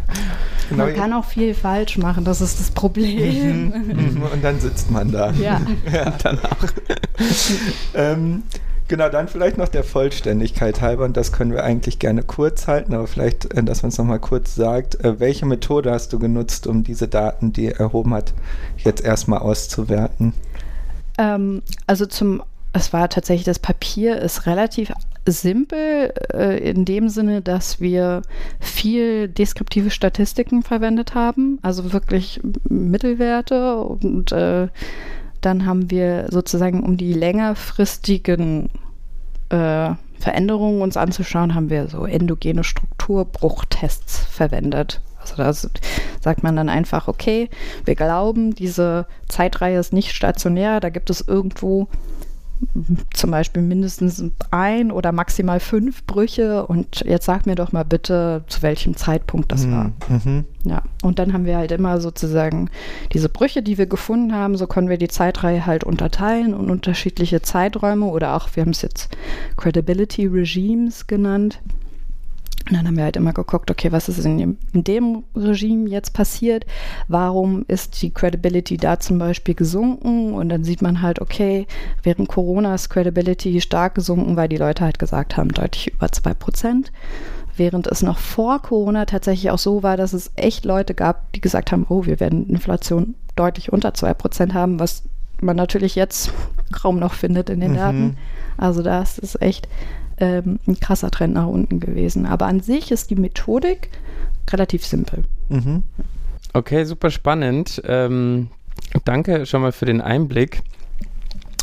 genau. 0.69 0.85
Man 0.85 0.95
kann 0.95 1.13
auch 1.13 1.25
viel 1.25 1.55
falsch 1.55 1.99
machen, 1.99 2.25
das 2.25 2.41
ist 2.41 2.61
das 2.61 2.71
Problem. 2.71 3.67
Mhm. 3.67 4.15
mhm. 4.17 4.23
Und 4.23 4.45
dann 4.45 4.61
sitzt 4.61 4.91
man 4.91 5.11
da. 5.11 5.33
Ja. 5.33 5.61
ja. 5.93 6.13
Danach. 6.23 6.73
ähm, 7.95 8.45
Genau, 8.93 9.09
dann 9.09 9.27
vielleicht 9.27 9.57
noch 9.57 9.69
der 9.69 9.85
Vollständigkeit 9.85 10.83
halber, 10.83 11.07
und 11.07 11.17
das 11.17 11.33
können 11.33 11.53
wir 11.53 11.65
eigentlich 11.65 11.99
gerne 11.99 12.23
kurz 12.23 12.69
halten, 12.69 12.93
aber 12.93 13.07
vielleicht, 13.07 13.51
äh, 13.55 13.63
dass 13.63 13.83
man 13.83 13.89
es 13.89 13.97
nochmal 13.97 14.19
kurz 14.19 14.55
sagt. 14.55 15.03
Äh, 15.03 15.19
welche 15.19 15.47
Methode 15.47 15.91
hast 15.91 16.13
du 16.13 16.19
genutzt, 16.19 16.67
um 16.67 16.85
diese 16.85 17.09
Daten, 17.09 17.55
die 17.55 17.69
er 17.69 17.81
erhoben 17.81 18.13
hat, 18.13 18.35
jetzt 18.77 19.03
erstmal 19.03 19.39
auszuwerten? 19.39 20.35
Ähm, 21.17 21.63
also 21.87 22.05
zum 22.05 22.43
es 22.73 22.93
war 22.93 23.09
tatsächlich, 23.09 23.45
das 23.45 23.59
Papier 23.59 24.21
ist 24.21 24.47
relativ 24.47 24.93
simpel 25.27 26.13
äh, 26.33 26.59
in 26.71 26.85
dem 26.85 27.09
Sinne, 27.09 27.43
dass 27.43 27.81
wir 27.81 28.23
viel 28.61 29.29
deskriptive 29.29 29.91
Statistiken 29.91 30.63
verwendet 30.63 31.15
haben, 31.15 31.59
also 31.63 31.93
wirklich 31.93 32.41
Mittelwerte 32.69 33.77
und 33.77 34.33
äh, 34.33 34.69
dann 35.41 35.67
haben 35.67 35.91
wir 35.91 36.27
sozusagen, 36.31 36.83
um 36.83 36.97
die 36.97 37.13
längerfristigen 37.13 38.71
äh, 39.51 39.91
Veränderungen 40.19 40.83
uns 40.83 40.97
anzuschauen, 40.97 41.55
haben 41.55 41.69
wir 41.69 41.89
so 41.89 42.07
endogene 42.07 42.65
Strukturbruchtests 42.65 44.19
verwendet. 44.19 45.01
Also 45.21 45.37
da 45.37 45.53
sagt 46.21 46.43
man 46.43 46.57
dann 46.57 46.69
einfach, 46.69 47.09
okay, 47.09 47.49
wir 47.85 47.97
glauben, 47.97 48.55
diese 48.55 49.07
Zeitreihe 49.29 49.79
ist 49.79 49.93
nicht 49.93 50.13
stationär, 50.13 50.81
da 50.81 50.91
gibt 50.91 51.11
es 51.11 51.21
irgendwo 51.21 51.89
zum 53.13 53.31
Beispiel 53.31 53.63
mindestens 53.63 54.23
ein 54.51 54.91
oder 54.91 55.13
maximal 55.13 55.61
fünf 55.61 56.05
Brüche 56.05 56.67
und 56.67 57.01
jetzt 57.07 57.27
sag 57.27 57.47
mir 57.47 57.55
doch 57.55 57.73
mal 57.73 57.85
bitte, 57.85 58.45
zu 58.47 58.63
welchem 58.63 58.97
Zeitpunkt 58.97 59.53
das 59.53 59.71
war. 59.71 59.93
Mhm. 60.09 60.45
Ja, 60.65 60.83
und 61.03 61.19
dann 61.19 61.33
haben 61.33 61.45
wir 61.45 61.57
halt 61.57 61.73
immer 61.73 62.01
sozusagen 62.01 62.71
diese 63.13 63.29
Brüche, 63.29 63.63
die 63.63 63.79
wir 63.79 63.87
gefunden 63.87 64.35
haben, 64.35 64.57
so 64.57 64.67
können 64.67 64.89
wir 64.89 64.99
die 64.99 65.09
Zeitreihe 65.09 65.67
halt 65.67 65.85
unterteilen 65.85 66.55
und 66.55 66.71
unterschiedliche 66.71 67.43
Zeiträume 67.43 68.07
oder 68.07 68.37
auch, 68.37 68.49
wir 68.55 68.63
haben 68.63 68.71
es 68.71 68.83
jetzt 68.83 69.17
Credibility 69.57 70.27
Regimes 70.27 71.07
genannt. 71.07 71.61
Und 72.69 72.77
dann 72.77 72.87
haben 72.87 72.97
wir 72.97 73.05
halt 73.05 73.17
immer 73.17 73.33
geguckt, 73.33 73.71
okay, 73.71 73.91
was 73.91 74.09
ist 74.09 74.25
in 74.25 74.39
dem, 74.39 74.59
in 74.73 74.85
dem, 74.85 75.25
Regime 75.35 75.89
jetzt 75.89 76.13
passiert? 76.13 76.65
Warum 77.09 77.65
ist 77.69 78.01
die 78.03 78.11
Credibility 78.11 78.77
da 78.77 79.01
zum 79.01 79.19
Beispiel 79.19 79.55
gesunken? 79.55 80.35
Und 80.35 80.49
dann 80.49 80.65
sieht 80.65 80.83
man 80.83 81.03
halt, 81.03 81.21
okay, 81.21 81.67
während 82.03 82.29
Corona 82.29 82.75
ist 82.75 82.89
Credibility 82.89 83.61
stark 83.61 83.95
gesunken, 83.95 84.37
weil 84.37 84.49
die 84.49 84.57
Leute 84.57 84.85
halt 84.85 84.99
gesagt 84.99 85.37
haben, 85.37 85.49
deutlich 85.49 85.93
über 85.93 86.11
2 86.11 86.35
Prozent. 86.35 86.93
Während 87.57 87.87
es 87.87 88.03
noch 88.03 88.19
vor 88.19 88.63
Corona 88.63 89.05
tatsächlich 89.05 89.51
auch 89.51 89.59
so 89.59 89.83
war, 89.83 89.97
dass 89.97 90.13
es 90.13 90.31
echt 90.37 90.65
Leute 90.65 90.95
gab, 90.95 91.33
die 91.33 91.41
gesagt 91.41 91.73
haben, 91.73 91.85
oh, 91.89 92.07
wir 92.07 92.21
werden 92.21 92.49
Inflation 92.49 93.15
deutlich 93.37 93.73
unter 93.73 93.93
2 93.93 94.15
Prozent 94.15 94.55
haben, 94.55 94.81
was 94.81 95.03
man 95.41 95.57
natürlich 95.57 95.95
jetzt 95.97 96.33
kaum 96.71 96.99
noch 96.99 97.13
findet 97.13 97.51
in 97.51 97.61
den 97.61 97.73
mhm. 97.73 97.77
Daten. 97.77 98.17
Also 98.57 98.83
da 98.83 99.03
ist 99.03 99.19
es 99.23 99.41
echt 99.41 99.69
ähm, 100.23 100.61
ein 100.69 100.79
krasser 100.79 101.11
Trend 101.11 101.35
nach 101.35 101.49
unten 101.49 101.81
gewesen. 101.81 102.27
Aber 102.27 102.47
an 102.47 102.61
sich 102.61 102.93
ist 102.93 103.11
die 103.11 103.17
Methodik 103.17 103.91
relativ 104.51 104.87
simpel. 104.87 105.25
Mhm. 105.49 105.83
Okay, 106.53 106.85
super 106.85 107.11
spannend. 107.11 107.83
Ähm, 107.85 108.49
danke 109.05 109.47
schon 109.47 109.63
mal 109.63 109.73
für 109.73 109.87
den 109.87 110.01
Einblick. 110.01 110.63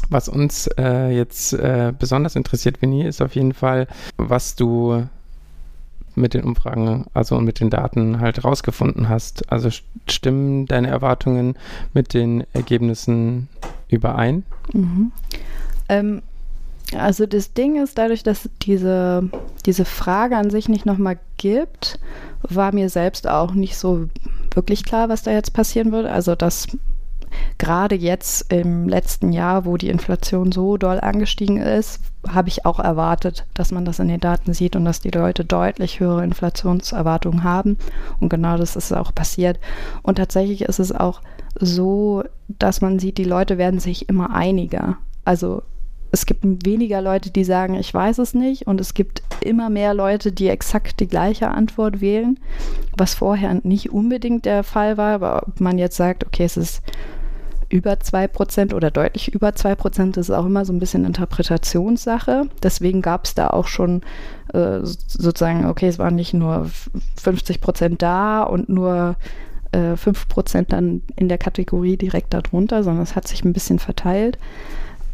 Was 0.09 0.27
uns 0.27 0.67
äh, 0.77 1.09
jetzt 1.15 1.53
äh, 1.53 1.93
besonders 1.97 2.35
interessiert, 2.35 2.81
Vinny, 2.81 3.05
ist 3.05 3.21
auf 3.21 3.35
jeden 3.35 3.53
Fall, 3.53 3.87
was 4.17 4.55
du 4.55 5.07
mit 6.15 6.33
den 6.33 6.43
Umfragen, 6.43 7.05
also 7.13 7.39
mit 7.39 7.61
den 7.61 7.69
Daten 7.69 8.19
halt 8.19 8.43
rausgefunden 8.43 9.07
hast. 9.07 9.49
Also 9.51 9.69
stimmen 10.09 10.65
deine 10.65 10.89
Erwartungen 10.89 11.55
mit 11.93 12.13
den 12.13 12.43
Ergebnissen 12.51 13.47
überein? 13.87 14.43
Mhm. 14.73 15.11
Ähm, 15.87 16.23
also 16.97 17.25
das 17.25 17.54
Ding 17.54 17.82
ist, 17.82 17.97
dadurch, 17.97 18.23
dass 18.23 18.49
diese, 18.62 19.30
diese 19.65 19.86
Frage 19.86 20.38
an 20.38 20.49
sich 20.49 20.69
nicht 20.69 20.86
nochmal 20.86 21.19
gibt, 21.38 21.99
war 22.41 22.73
mir 22.73 22.89
selbst 22.89 23.28
auch 23.28 23.54
nicht 23.54 23.78
so 23.78 24.08
wirklich 24.54 24.84
klar, 24.84 25.10
was 25.10 25.23
da 25.23 25.32
jetzt 25.32 25.54
passieren 25.54 25.91
wird. 25.91 26.08
Also 26.08 26.36
dass 26.36 26.67
gerade 27.60 27.95
jetzt 27.95 28.52
im 28.52 28.88
letzten 28.89 29.32
Jahr, 29.32 29.65
wo 29.65 29.78
die 29.78 29.89
Inflation 29.89 30.52
so 30.52 30.78
doll 30.78 30.99
angestiegen 30.99 31.58
ist, 31.58 32.02
habe 32.28 32.49
ich 32.49 32.65
auch 32.65 32.80
erwartet, 32.80 33.45
dass 33.54 33.71
man 33.71 33.86
das 33.86 33.99
in 33.99 34.08
den 34.08 34.19
Daten 34.19 34.54
sieht 34.54 34.75
und 34.75 34.86
dass 34.86 34.99
die 34.99 35.12
Leute 35.12 35.45
deutlich 35.45 35.99
höhere 35.99 36.23
Inflationserwartungen 36.23 37.43
haben. 37.43 37.78
Und 38.19 38.30
genau 38.30 38.58
das 38.58 38.75
ist 38.75 38.93
auch 38.93 39.13
passiert. 39.13 39.60
Und 40.02 40.15
tatsächlich 40.15 40.63
ist 40.63 40.80
es 40.80 40.91
auch 40.91 41.21
so, 41.56 42.23
dass 42.47 42.82
man 42.82 42.97
sieht, 42.97 43.17
die 43.17 43.25
Leute 43.25 43.58
werden 43.58 43.80
sich 43.80 44.10
immer 44.10 44.34
einiger. 44.34 44.97
Also 45.23 45.62
es 46.11 46.25
gibt 46.25 46.43
weniger 46.65 47.01
Leute, 47.01 47.29
die 47.29 47.43
sagen, 47.43 47.75
ich 47.75 47.93
weiß 47.93 48.17
es 48.17 48.33
nicht, 48.33 48.67
und 48.67 48.81
es 48.81 48.93
gibt 48.93 49.21
immer 49.41 49.69
mehr 49.69 49.93
Leute, 49.93 50.31
die 50.31 50.49
exakt 50.49 50.99
die 50.99 51.07
gleiche 51.07 51.49
Antwort 51.49 52.01
wählen, 52.01 52.39
was 52.97 53.13
vorher 53.13 53.59
nicht 53.63 53.91
unbedingt 53.91 54.45
der 54.45 54.63
Fall 54.63 54.97
war. 54.97 55.13
Aber 55.13 55.47
ob 55.47 55.61
man 55.61 55.77
jetzt 55.77 55.97
sagt, 55.97 56.25
okay, 56.25 56.43
es 56.43 56.57
ist 56.57 56.81
über 57.69 57.93
2% 57.93 58.73
oder 58.73 58.89
deutlich 58.89 59.33
über 59.33 59.49
2%, 59.49 60.13
das 60.13 60.29
ist 60.29 60.35
auch 60.35 60.45
immer 60.45 60.65
so 60.65 60.73
ein 60.73 60.79
bisschen 60.79 61.05
Interpretationssache. 61.05 62.49
Deswegen 62.63 63.01
gab 63.01 63.25
es 63.25 63.35
da 63.35 63.47
auch 63.47 63.67
schon 63.67 64.01
äh, 64.53 64.79
sozusagen, 64.83 65.67
okay, 65.67 65.87
es 65.87 65.99
waren 65.99 66.15
nicht 66.15 66.33
nur 66.33 66.67
50% 67.23 67.97
da 67.97 68.41
und 68.41 68.69
nur 68.69 69.15
äh, 69.71 69.93
5% 69.93 70.65
dann 70.69 71.03
in 71.15 71.29
der 71.29 71.37
Kategorie 71.37 71.97
direkt 71.97 72.33
darunter, 72.33 72.83
sondern 72.83 73.03
es 73.03 73.15
hat 73.15 73.27
sich 73.27 73.45
ein 73.45 73.53
bisschen 73.53 73.77
verteilt. 73.77 74.39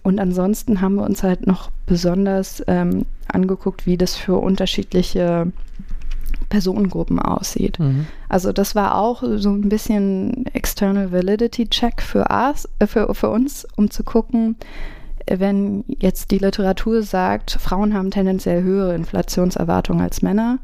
Und 0.06 0.20
ansonsten 0.20 0.82
haben 0.82 0.96
wir 0.96 1.04
uns 1.04 1.24
halt 1.24 1.48
noch 1.48 1.72
besonders 1.88 2.64
ähm, 2.68 3.08
angeguckt, 3.28 3.88
wie 3.88 3.98
das 3.98 4.16
für 4.16 4.36
unterschiedliche 4.36 5.52
Personengruppen 6.50 7.18
aussieht. 7.18 7.80
Mhm. 7.80 8.06
Also 8.30 8.52
das 8.52 8.76
war 8.76 9.00
auch 9.00 9.24
so 9.38 9.50
ein 9.50 9.68
bisschen 9.68 10.46
External 10.54 11.12
Validity 11.12 11.68
Check 11.68 12.04
für, 12.04 12.28
us, 12.30 12.70
äh, 12.78 12.86
für, 12.86 13.16
für 13.16 13.32
uns, 13.32 13.68
um 13.78 13.90
zu 13.90 14.04
gucken, 14.04 14.58
wenn 15.28 15.84
jetzt 15.88 16.30
die 16.30 16.38
Literatur 16.38 17.02
sagt, 17.02 17.58
Frauen 17.60 17.96
haben 17.96 18.12
tendenziell 18.12 18.62
höhere 18.62 18.94
Inflationserwartungen 18.94 20.04
als 20.04 20.22
Männer, 20.22 20.60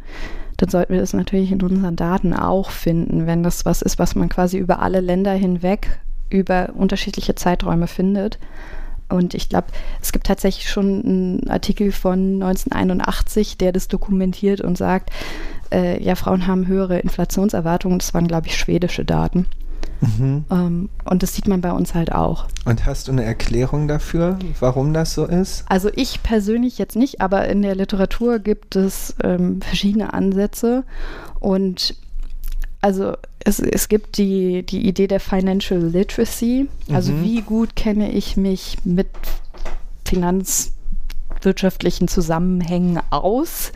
dann 0.58 0.70
sollten 0.70 0.94
wir 0.94 1.02
das 1.02 1.14
natürlich 1.14 1.52
in 1.52 1.64
unseren 1.64 1.96
Daten 1.96 2.36
auch 2.36 2.70
finden, 2.70 3.26
wenn 3.26 3.42
das 3.42 3.66
was 3.66 3.82
ist, 3.82 3.98
was 3.98 4.14
man 4.14 4.30
quasi 4.30 4.60
über 4.60 4.84
alle 4.84 5.00
Länder 5.00 5.34
hinweg 5.34 6.00
über 6.30 6.70
unterschiedliche 6.76 7.34
Zeiträume 7.34 7.88
findet. 7.88 8.38
Und 9.12 9.34
ich 9.34 9.50
glaube, 9.50 9.68
es 10.02 10.12
gibt 10.12 10.28
tatsächlich 10.28 10.70
schon 10.70 11.04
einen 11.04 11.50
Artikel 11.50 11.92
von 11.92 12.42
1981, 12.42 13.58
der 13.58 13.72
das 13.72 13.88
dokumentiert 13.88 14.62
und 14.62 14.78
sagt, 14.78 15.12
äh, 15.72 16.02
ja, 16.02 16.16
Frauen 16.16 16.48
haben 16.48 16.68
höhere 16.68 17.00
Inflationserwartungen. 17.00 18.00
Das 18.00 18.14
waren, 18.14 18.28
glaube 18.28 18.48
ich, 18.48 18.58
schwedische 18.58 19.06
Daten. 19.06 19.46
Mhm. 20.02 20.46
Ähm, 20.50 20.90
und 21.06 21.24
das 21.24 21.36
sieht 21.36 21.48
man 21.48 21.62
bei 21.62 21.72
uns 21.72 21.94
halt 21.94 22.12
auch. 22.12 22.48
Und 22.66 22.86
hast 22.86 23.08
du 23.08 23.12
eine 23.12 23.24
Erklärung 23.24 23.88
dafür, 23.88 24.38
warum 24.60 24.94
das 24.94 25.14
so 25.14 25.26
ist? 25.26 25.64
Also 25.68 25.90
ich 25.96 26.24
persönlich 26.24 26.78
jetzt 26.78 26.96
nicht, 26.96 27.22
aber 27.22 27.48
in 27.48 27.62
der 27.62 27.76
Literatur 27.76 28.40
gibt 28.40 28.76
es 28.76 29.16
ähm, 29.24 29.62
verschiedene 29.62 30.14
Ansätze. 30.14 30.84
Und 31.40 31.96
also 32.82 33.14
es, 33.46 33.60
es 33.60 33.90
gibt 33.90 34.18
die, 34.18 34.64
die 34.64 34.88
Idee 34.88 35.06
der 35.08 35.20
Financial 35.20 35.80
Literacy. 35.80 36.68
Also 36.92 37.12
mhm. 37.12 37.24
wie 37.24 37.42
gut 37.42 37.76
kenne 37.76 38.12
ich 38.12 38.38
mich 38.38 38.78
mit 38.84 39.08
finanzwirtschaftlichen 40.06 42.08
Zusammenhängen 42.08 43.00
aus. 43.10 43.72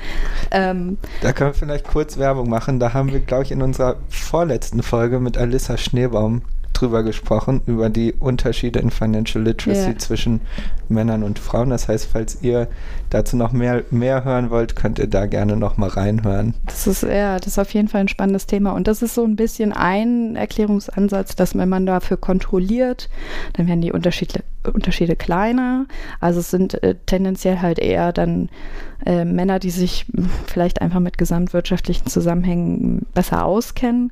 Ähm, 0.52 0.98
da 1.22 1.34
können 1.34 1.52
wir 1.52 1.56
vielleicht 1.56 1.88
kurz 1.88 2.18
Werbung 2.18 2.50
machen. 2.50 2.80
Da 2.80 2.94
haben 2.94 3.12
wir, 3.12 3.20
glaube 3.20 3.44
ich, 3.44 3.52
in 3.52 3.62
unserer 3.62 3.98
vorletzten 4.10 4.82
Folge 4.84 5.20
mit 5.20 5.38
Alissa 5.38 5.78
Schneebaum 5.78 6.42
drüber 6.80 7.04
gesprochen, 7.04 7.62
über 7.66 7.90
die 7.90 8.14
Unterschiede 8.14 8.80
in 8.80 8.92
Financial 8.92 9.44
Literacy 9.44 9.90
yeah. 9.90 9.98
zwischen 9.98 10.42
Männern 10.90 11.24
und 11.24 11.40
Frauen. 11.40 11.70
Das 11.70 11.88
heißt, 11.88 12.08
falls 12.12 12.42
ihr 12.42 12.68
dazu 13.10 13.38
noch 13.38 13.52
mehr, 13.52 13.84
mehr 13.92 14.24
hören 14.24 14.50
wollt, 14.50 14.76
könnt 14.76 15.00
ihr 15.00 15.08
da 15.08 15.26
gerne 15.26 15.56
noch 15.56 15.78
mal 15.78 15.90
reinhören. 15.90 16.54
Das 16.66 16.88
ist, 16.88 17.04
ja, 17.04 17.38
das 17.38 17.48
ist 17.48 17.60
auf 17.60 17.74
jeden 17.74 17.88
Fall 17.88 18.02
ein 18.02 18.08
spannendes 18.08 18.46
Thema. 18.46 18.72
Und 18.72 18.88
das 18.88 19.02
ist 19.02 19.16
so 19.16 19.24
ein 19.24 19.36
bisschen 19.36 19.74
ein 19.74 20.36
Erklärungsansatz, 20.36 21.36
dass 21.36 21.58
wenn 21.58 21.70
man 21.70 21.86
dafür 21.86 22.18
kontrolliert, 22.18 23.10
dann 23.54 23.68
werden 23.68 23.82
die 23.82 23.92
Unterschiede, 23.92 24.44
Unterschiede 24.72 25.16
kleiner. 25.16 25.86
Also 26.20 26.40
es 26.40 26.52
sind 26.52 26.82
äh, 26.84 26.96
tendenziell 27.06 27.62
halt 27.62 27.80
eher 27.80 28.14
dann 28.14 28.50
äh, 29.06 29.26
Männer, 29.26 29.60
die 29.60 29.70
sich 29.70 30.06
vielleicht 30.46 30.82
einfach 30.82 31.00
mit 31.00 31.18
gesamtwirtschaftlichen 31.18 32.08
Zusammenhängen 32.08 33.06
besser 33.14 33.46
auskennen 33.46 34.12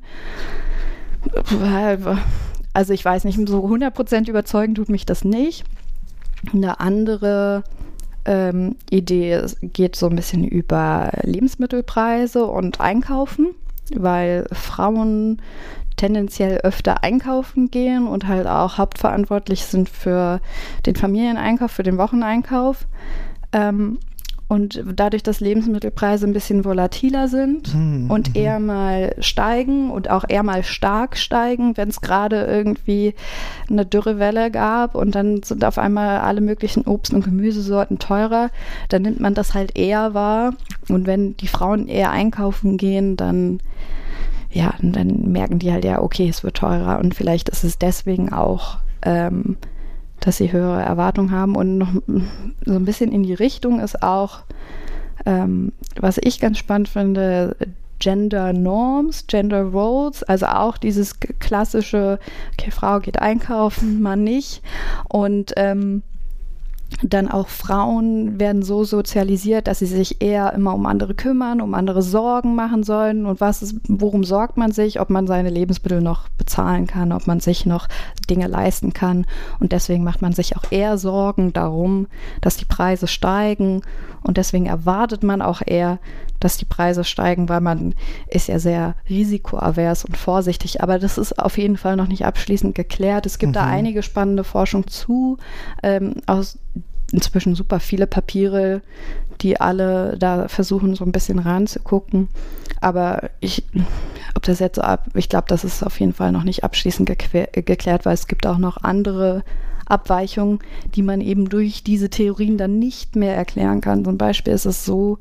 also 2.74 2.92
ich 2.92 3.04
weiß 3.04 3.24
nicht, 3.24 3.38
so 3.48 3.64
100% 3.64 4.28
überzeugen 4.28 4.74
tut 4.74 4.88
mich 4.88 5.06
das 5.06 5.24
nicht. 5.24 5.64
Eine 6.52 6.80
andere 6.80 7.64
ähm, 8.26 8.76
Idee 8.90 9.42
geht 9.62 9.96
so 9.96 10.08
ein 10.08 10.16
bisschen 10.16 10.44
über 10.44 11.10
Lebensmittelpreise 11.22 12.44
und 12.44 12.80
Einkaufen, 12.80 13.54
weil 13.94 14.46
Frauen 14.52 15.40
tendenziell 15.96 16.58
öfter 16.58 17.04
einkaufen 17.04 17.70
gehen 17.70 18.08
und 18.08 18.26
halt 18.26 18.48
auch 18.48 18.78
hauptverantwortlich 18.78 19.64
sind 19.64 19.88
für 19.88 20.40
den 20.84 20.96
Familieneinkauf, 20.96 21.70
für 21.70 21.84
den 21.84 21.98
Wocheneinkauf. 21.98 22.86
Ähm, 23.52 24.00
und 24.54 24.82
dadurch, 24.94 25.24
dass 25.24 25.40
Lebensmittelpreise 25.40 26.26
ein 26.26 26.32
bisschen 26.32 26.64
volatiler 26.64 27.26
sind 27.26 27.74
mhm. 27.74 28.08
und 28.08 28.36
eher 28.36 28.60
mal 28.60 29.16
steigen 29.18 29.90
und 29.90 30.08
auch 30.08 30.24
eher 30.28 30.44
mal 30.44 30.62
stark 30.62 31.16
steigen, 31.16 31.76
wenn 31.76 31.88
es 31.88 32.00
gerade 32.00 32.44
irgendwie 32.44 33.14
eine 33.68 33.84
Dürrewelle 33.84 34.52
gab 34.52 34.94
und 34.94 35.16
dann 35.16 35.42
sind 35.42 35.64
auf 35.64 35.76
einmal 35.76 36.20
alle 36.20 36.40
möglichen 36.40 36.84
Obst- 36.84 37.12
und 37.12 37.24
Gemüsesorten 37.24 37.98
teurer, 37.98 38.50
dann 38.88 39.02
nimmt 39.02 39.18
man 39.18 39.34
das 39.34 39.54
halt 39.54 39.76
eher 39.76 40.14
wahr. 40.14 40.54
Und 40.88 41.06
wenn 41.08 41.36
die 41.36 41.48
Frauen 41.48 41.88
eher 41.88 42.10
einkaufen 42.10 42.76
gehen, 42.76 43.16
dann 43.16 43.58
ja, 44.52 44.72
dann 44.80 45.32
merken 45.32 45.58
die 45.58 45.72
halt 45.72 45.84
ja, 45.84 46.00
okay, 46.00 46.28
es 46.28 46.44
wird 46.44 46.58
teurer 46.58 47.00
und 47.00 47.16
vielleicht 47.16 47.48
ist 47.48 47.64
es 47.64 47.76
deswegen 47.76 48.32
auch 48.32 48.78
ähm, 49.02 49.56
dass 50.24 50.38
sie 50.38 50.52
höhere 50.52 50.82
Erwartungen 50.82 51.30
haben. 51.30 51.54
Und 51.54 51.76
noch 51.76 51.92
so 52.64 52.72
ein 52.72 52.84
bisschen 52.86 53.12
in 53.12 53.22
die 53.22 53.34
Richtung 53.34 53.78
ist 53.80 54.02
auch, 54.02 54.44
ähm, 55.26 55.72
was 56.00 56.18
ich 56.22 56.40
ganz 56.40 56.58
spannend 56.58 56.88
finde, 56.88 57.56
Gender 57.98 58.52
Norms, 58.52 59.26
Gender 59.26 59.62
Roles, 59.62 60.22
also 60.22 60.46
auch 60.46 60.78
dieses 60.78 61.20
klassische, 61.20 62.18
okay, 62.52 62.70
Frau 62.70 63.00
geht 63.00 63.20
einkaufen, 63.20 64.00
Mann 64.00 64.24
nicht. 64.24 64.62
Und 65.08 65.52
ähm, 65.56 66.02
dann 67.02 67.28
auch 67.28 67.48
Frauen 67.48 68.38
werden 68.38 68.62
so 68.62 68.84
sozialisiert, 68.84 69.66
dass 69.66 69.80
sie 69.80 69.86
sich 69.86 70.22
eher 70.22 70.52
immer 70.52 70.74
um 70.74 70.86
andere 70.86 71.14
kümmern, 71.14 71.60
um 71.60 71.74
andere 71.74 72.02
Sorgen 72.02 72.54
machen 72.54 72.82
sollen. 72.82 73.26
Und 73.26 73.40
was 73.40 73.62
ist, 73.62 73.76
worum 73.88 74.24
sorgt 74.24 74.56
man 74.56 74.72
sich? 74.72 75.00
Ob 75.00 75.10
man 75.10 75.26
seine 75.26 75.50
Lebensmittel 75.50 76.00
noch 76.00 76.28
bezahlen 76.38 76.86
kann, 76.86 77.12
ob 77.12 77.26
man 77.26 77.40
sich 77.40 77.66
noch 77.66 77.88
Dinge 78.30 78.46
leisten 78.46 78.92
kann. 78.92 79.26
Und 79.60 79.72
deswegen 79.72 80.04
macht 80.04 80.22
man 80.22 80.32
sich 80.32 80.56
auch 80.56 80.64
eher 80.70 80.98
Sorgen 80.98 81.52
darum, 81.52 82.06
dass 82.40 82.56
die 82.56 82.64
Preise 82.64 83.06
steigen. 83.06 83.82
Und 84.22 84.36
deswegen 84.36 84.66
erwartet 84.66 85.22
man 85.22 85.42
auch 85.42 85.62
eher, 85.64 85.98
dass 86.40 86.56
die 86.56 86.64
Preise 86.64 87.04
steigen, 87.04 87.48
weil 87.48 87.60
man 87.60 87.94
ist 88.28 88.48
ja 88.48 88.58
sehr 88.58 88.94
risikoavers 89.08 90.04
und 90.04 90.16
vorsichtig. 90.16 90.82
Aber 90.82 90.98
das 90.98 91.18
ist 91.18 91.38
auf 91.38 91.58
jeden 91.58 91.76
Fall 91.76 91.96
noch 91.96 92.08
nicht 92.08 92.26
abschließend 92.26 92.74
geklärt. 92.74 93.26
Es 93.26 93.38
gibt 93.38 93.50
mhm. 93.50 93.54
da 93.54 93.64
einige 93.64 94.02
spannende 94.02 94.44
Forschung 94.44 94.86
zu, 94.86 95.38
ähm, 95.82 96.14
aus 96.26 96.58
inzwischen 97.12 97.54
super 97.54 97.80
viele 97.80 98.06
Papiere, 98.06 98.82
die 99.40 99.60
alle 99.60 100.16
da 100.18 100.48
versuchen, 100.48 100.94
so 100.94 101.04
ein 101.04 101.12
bisschen 101.12 101.38
ranzugucken. 101.38 102.28
Aber 102.80 103.30
ich, 103.40 103.64
ob 104.34 104.42
das 104.42 104.58
jetzt 104.58 104.76
so 104.76 104.82
ab, 104.82 105.06
ich 105.14 105.28
glaube, 105.28 105.46
das 105.48 105.64
ist 105.64 105.82
auf 105.82 105.98
jeden 106.00 106.12
Fall 106.12 106.32
noch 106.32 106.44
nicht 106.44 106.64
abschließend 106.64 107.08
geklärt, 107.08 108.06
weil 108.06 108.14
es 108.14 108.26
gibt 108.26 108.46
auch 108.46 108.58
noch 108.58 108.78
andere 108.82 109.42
Abweichungen, 109.86 110.60
die 110.94 111.02
man 111.02 111.20
eben 111.20 111.48
durch 111.48 111.82
diese 111.82 112.10
Theorien 112.10 112.56
dann 112.56 112.78
nicht 112.78 113.16
mehr 113.16 113.36
erklären 113.36 113.80
kann. 113.80 114.04
Zum 114.04 114.18
Beispiel 114.18 114.52
ist 114.52 114.66
es 114.66 114.84
so, 114.84 115.18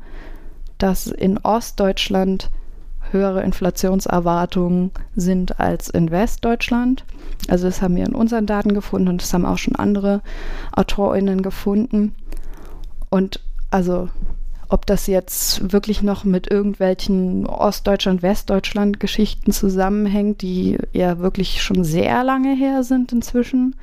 dass 0.77 1.07
in 1.07 1.37
Ostdeutschland 1.37 2.49
höhere 3.11 3.43
Inflationserwartungen 3.43 4.91
sind 5.15 5.59
als 5.59 5.89
in 5.89 6.11
Westdeutschland. 6.11 7.05
Also 7.47 7.65
das 7.65 7.81
haben 7.81 7.95
wir 7.95 8.05
in 8.05 8.15
unseren 8.15 8.45
Daten 8.45 8.73
gefunden 8.73 9.09
und 9.09 9.21
das 9.21 9.33
haben 9.33 9.45
auch 9.45 9.57
schon 9.57 9.75
andere 9.75 10.21
AutorInnen 10.71 11.41
gefunden. 11.41 12.15
Und 13.09 13.39
also 13.69 14.09
ob 14.69 14.87
das 14.87 15.05
jetzt 15.05 15.71
wirklich 15.71 16.01
noch 16.01 16.23
mit 16.23 16.49
irgendwelchen 16.49 17.45
Ostdeutschland, 17.45 18.23
Westdeutschland 18.23 18.99
Geschichten 18.99 19.51
zusammenhängt, 19.51 20.41
die 20.41 20.79
ja 20.93 21.19
wirklich 21.19 21.61
schon 21.61 21.83
sehr 21.83 22.23
lange 22.23 22.55
her 22.55 22.83
sind 22.83 23.11
inzwischen, 23.11 23.75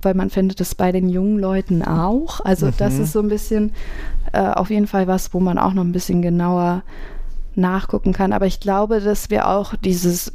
weil 0.00 0.14
man 0.14 0.30
findet 0.30 0.62
es 0.62 0.74
bei 0.74 0.92
den 0.92 1.10
jungen 1.10 1.38
Leuten 1.38 1.82
auch. 1.82 2.40
Also 2.42 2.66
mhm. 2.66 2.74
das 2.78 2.98
ist 2.98 3.12
so 3.12 3.20
ein 3.20 3.28
bisschen 3.28 3.72
äh, 4.32 4.52
auf 4.54 4.70
jeden 4.70 4.86
Fall 4.86 5.06
was, 5.06 5.34
wo 5.34 5.40
man 5.40 5.58
auch 5.58 5.72
noch 5.72 5.84
ein 5.84 5.92
bisschen 5.92 6.22
genauer 6.22 6.82
nachgucken 7.54 8.12
kann. 8.12 8.32
Aber 8.32 8.46
ich 8.46 8.60
glaube, 8.60 9.00
dass 9.00 9.30
wir 9.30 9.48
auch 9.48 9.74
dieses, 9.76 10.32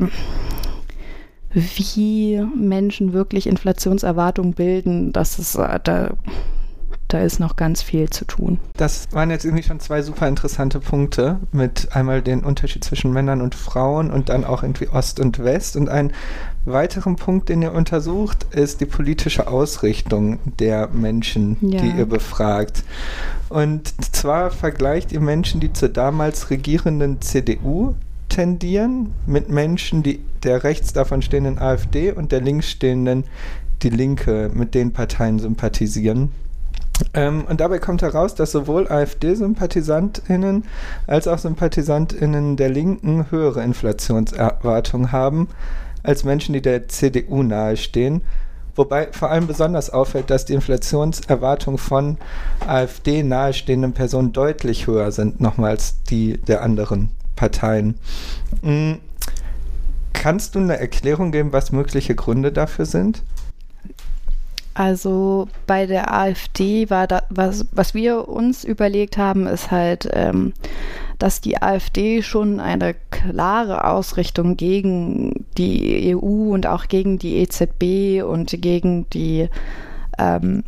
wie 1.53 2.41
Menschen 2.55 3.13
wirklich 3.13 3.47
Inflationserwartungen 3.47 4.53
bilden, 4.53 5.13
dass 5.13 5.39
es 5.39 5.55
äh, 5.55 5.79
da 5.83 6.11
da 7.13 7.19
ist 7.19 7.39
noch 7.39 7.55
ganz 7.55 7.83
viel 7.83 8.09
zu 8.09 8.25
tun. 8.25 8.59
Das 8.75 9.07
waren 9.11 9.29
jetzt 9.29 9.45
irgendwie 9.45 9.63
schon 9.63 9.79
zwei 9.79 10.01
super 10.01 10.27
interessante 10.27 10.79
Punkte 10.79 11.39
mit 11.51 11.89
einmal 11.95 12.23
den 12.23 12.43
Unterschied 12.43 12.83
zwischen 12.83 13.13
Männern 13.13 13.41
und 13.41 13.53
Frauen 13.53 14.09
und 14.09 14.29
dann 14.29 14.43
auch 14.43 14.63
irgendwie 14.63 14.89
Ost 14.89 15.19
und 15.19 15.43
West. 15.43 15.75
Und 15.75 15.89
ein 15.89 16.11
weiterer 16.65 17.13
Punkt, 17.15 17.49
den 17.49 17.61
ihr 17.61 17.73
untersucht, 17.73 18.47
ist 18.51 18.81
die 18.81 18.87
politische 18.87 19.47
Ausrichtung 19.47 20.39
der 20.59 20.87
Menschen, 20.87 21.57
ja. 21.61 21.81
die 21.81 21.89
ihr 21.89 22.07
befragt. 22.07 22.83
Und 23.49 23.93
zwar 24.15 24.49
vergleicht 24.49 25.11
ihr 25.11 25.21
Menschen, 25.21 25.61
die 25.61 25.71
zur 25.71 25.89
damals 25.89 26.49
regierenden 26.49 27.21
CDU 27.21 27.93
tendieren, 28.29 29.11
mit 29.27 29.49
Menschen, 29.49 30.01
die 30.01 30.19
der 30.41 30.63
rechts 30.63 30.93
davon 30.93 31.21
stehenden 31.21 31.59
AfD 31.59 32.11
und 32.11 32.31
der 32.31 32.41
links 32.41 32.71
stehenden 32.71 33.25
Die 33.83 33.89
Linke 33.89 34.49
mit 34.53 34.73
den 34.73 34.93
Parteien 34.93 35.39
sympathisieren. 35.39 36.31
Ähm, 37.13 37.45
und 37.45 37.59
dabei 37.59 37.79
kommt 37.79 38.01
heraus, 38.01 38.35
dass 38.35 38.51
sowohl 38.51 38.87
AfD-SympathisantInnen 38.87 40.65
als 41.07 41.27
auch 41.27 41.37
SympathisantInnen 41.37 42.55
der 42.55 42.69
Linken 42.69 43.31
höhere 43.31 43.63
Inflationserwartungen 43.63 45.11
haben 45.11 45.47
als 46.03 46.23
Menschen, 46.23 46.53
die 46.53 46.61
der 46.61 46.87
CDU 46.87 47.43
nahestehen. 47.43 48.21
Wobei 48.75 49.09
vor 49.11 49.29
allem 49.29 49.45
besonders 49.45 49.91
auffällt, 49.91 50.29
dass 50.29 50.45
die 50.45 50.53
Inflationserwartungen 50.53 51.77
von 51.77 52.17
AfD 52.67 53.21
nahestehenden 53.21 53.93
Personen 53.93 54.33
deutlich 54.33 54.87
höher 54.87 55.11
sind, 55.11 55.39
nochmals 55.39 56.01
die 56.09 56.37
der 56.37 56.63
anderen 56.63 57.11
Parteien. 57.35 57.95
Mhm. 58.61 58.99
Kannst 60.13 60.55
du 60.55 60.59
eine 60.59 60.79
Erklärung 60.79 61.31
geben, 61.31 61.53
was 61.53 61.71
mögliche 61.71 62.15
Gründe 62.15 62.51
dafür 62.51 62.85
sind? 62.85 63.23
Also 64.73 65.47
bei 65.67 65.85
der 65.85 66.13
AfD 66.13 66.89
war 66.89 67.05
da, 67.07 67.23
was, 67.29 67.65
was 67.71 67.93
wir 67.93 68.27
uns 68.27 68.63
überlegt 68.63 69.17
haben, 69.17 69.45
ist 69.45 69.69
halt, 69.69 70.09
ähm, 70.13 70.53
dass 71.19 71.41
die 71.41 71.61
AfD 71.61 72.23
schon 72.23 72.59
eine 72.59 72.95
klare 73.11 73.85
Ausrichtung 73.85 74.57
gegen 74.57 75.45
die 75.57 76.15
EU 76.15 76.53
und 76.53 76.65
auch 76.65 76.87
gegen 76.87 77.19
die 77.19 77.37
EZB 77.37 78.23
und 78.23 78.61
gegen 78.61 79.07
die 79.11 79.47
ähm, 80.17 80.63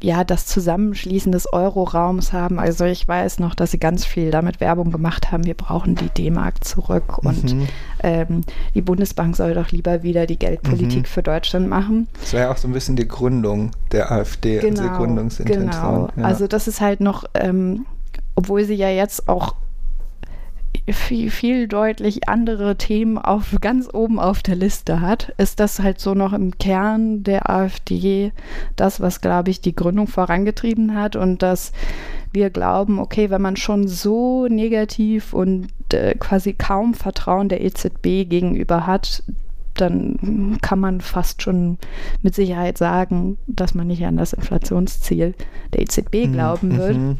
ja, 0.00 0.22
das 0.24 0.46
Zusammenschließen 0.46 1.32
des 1.32 1.52
Euroraums 1.52 2.32
haben. 2.32 2.58
Also 2.58 2.84
ich 2.84 3.06
weiß 3.06 3.40
noch, 3.40 3.54
dass 3.54 3.72
sie 3.72 3.78
ganz 3.78 4.04
viel 4.04 4.30
damit 4.30 4.60
Werbung 4.60 4.92
gemacht 4.92 5.32
haben, 5.32 5.44
wir 5.44 5.54
brauchen 5.54 5.94
die 5.96 6.08
D-Mark 6.08 6.64
zurück 6.64 7.22
mhm. 7.22 7.28
und 7.28 7.56
ähm, 8.02 8.40
die 8.74 8.82
Bundesbank 8.82 9.36
soll 9.36 9.54
doch 9.54 9.70
lieber 9.70 10.02
wieder 10.02 10.26
die 10.26 10.38
Geldpolitik 10.38 11.00
mhm. 11.00 11.04
für 11.04 11.22
Deutschland 11.22 11.68
machen. 11.68 12.08
Das 12.20 12.32
war 12.32 12.40
ja 12.40 12.52
auch 12.52 12.56
so 12.56 12.68
ein 12.68 12.72
bisschen 12.72 12.96
die 12.96 13.08
Gründung 13.08 13.72
der 13.90 14.12
AfD, 14.12 14.58
genau, 14.60 14.82
also 14.82 14.94
Gründungsintention. 14.94 15.70
Genau. 15.70 16.08
Ja. 16.16 16.24
Also 16.24 16.46
das 16.46 16.68
ist 16.68 16.80
halt 16.80 17.00
noch, 17.00 17.24
ähm, 17.34 17.86
obwohl 18.36 18.64
sie 18.64 18.74
ja 18.74 18.90
jetzt 18.90 19.28
auch 19.28 19.54
viel, 20.92 21.30
viel 21.30 21.68
deutlich 21.68 22.28
andere 22.28 22.76
Themen 22.76 23.18
auf 23.18 23.56
ganz 23.60 23.88
oben 23.92 24.18
auf 24.18 24.42
der 24.42 24.56
Liste 24.56 25.00
hat, 25.00 25.32
ist 25.38 25.60
das 25.60 25.80
halt 25.80 26.00
so 26.00 26.14
noch 26.14 26.32
im 26.32 26.56
Kern 26.58 27.22
der 27.22 27.50
AfD 27.50 28.32
das, 28.76 29.00
was, 29.00 29.20
glaube 29.20 29.50
ich, 29.50 29.60
die 29.60 29.74
Gründung 29.74 30.06
vorangetrieben 30.06 30.94
hat 30.94 31.16
und 31.16 31.42
dass 31.42 31.72
wir 32.32 32.50
glauben, 32.50 32.98
okay, 32.98 33.30
wenn 33.30 33.42
man 33.42 33.56
schon 33.56 33.88
so 33.88 34.46
negativ 34.48 35.32
und 35.32 35.68
äh, 35.92 36.14
quasi 36.14 36.52
kaum 36.52 36.94
Vertrauen 36.94 37.48
der 37.48 37.64
EZB 37.64 38.28
gegenüber 38.28 38.86
hat, 38.86 39.22
dann 39.74 40.58
kann 40.60 40.80
man 40.80 41.00
fast 41.00 41.42
schon 41.42 41.78
mit 42.22 42.34
Sicherheit 42.34 42.78
sagen, 42.78 43.38
dass 43.46 43.74
man 43.74 43.86
nicht 43.86 44.04
an 44.04 44.16
das 44.16 44.32
Inflationsziel 44.32 45.34
der 45.72 45.82
EZB 45.82 46.26
mhm. 46.26 46.32
glauben 46.32 46.78
wird. 46.78 46.96
Mhm. 46.96 47.16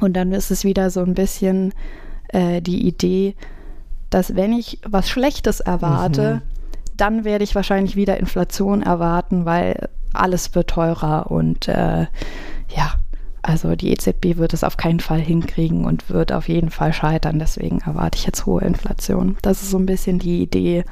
Und 0.00 0.14
dann 0.14 0.32
ist 0.32 0.50
es 0.50 0.64
wieder 0.64 0.90
so 0.90 1.00
ein 1.00 1.14
bisschen 1.14 1.72
äh, 2.32 2.60
die 2.60 2.86
Idee, 2.86 3.34
dass 4.10 4.34
wenn 4.34 4.52
ich 4.52 4.78
was 4.86 5.08
Schlechtes 5.08 5.60
erwarte, 5.60 6.36
mhm. 6.36 6.42
dann 6.96 7.24
werde 7.24 7.44
ich 7.44 7.54
wahrscheinlich 7.54 7.96
wieder 7.96 8.18
Inflation 8.18 8.82
erwarten, 8.82 9.44
weil 9.44 9.88
alles 10.12 10.54
wird 10.54 10.70
teurer 10.70 11.30
und 11.30 11.68
äh, 11.68 12.06
ja, 12.74 12.94
also 13.42 13.74
die 13.74 13.90
EZB 13.90 14.36
wird 14.36 14.52
es 14.52 14.64
auf 14.64 14.76
keinen 14.76 15.00
Fall 15.00 15.20
hinkriegen 15.20 15.84
und 15.84 16.10
wird 16.10 16.32
auf 16.32 16.48
jeden 16.48 16.70
Fall 16.70 16.92
scheitern. 16.92 17.38
Deswegen 17.38 17.78
erwarte 17.78 18.18
ich 18.18 18.26
jetzt 18.26 18.44
hohe 18.44 18.62
Inflation. 18.62 19.36
Das 19.42 19.62
ist 19.62 19.70
so 19.70 19.78
ein 19.78 19.86
bisschen 19.86 20.18
die 20.18 20.42
Idee 20.42 20.84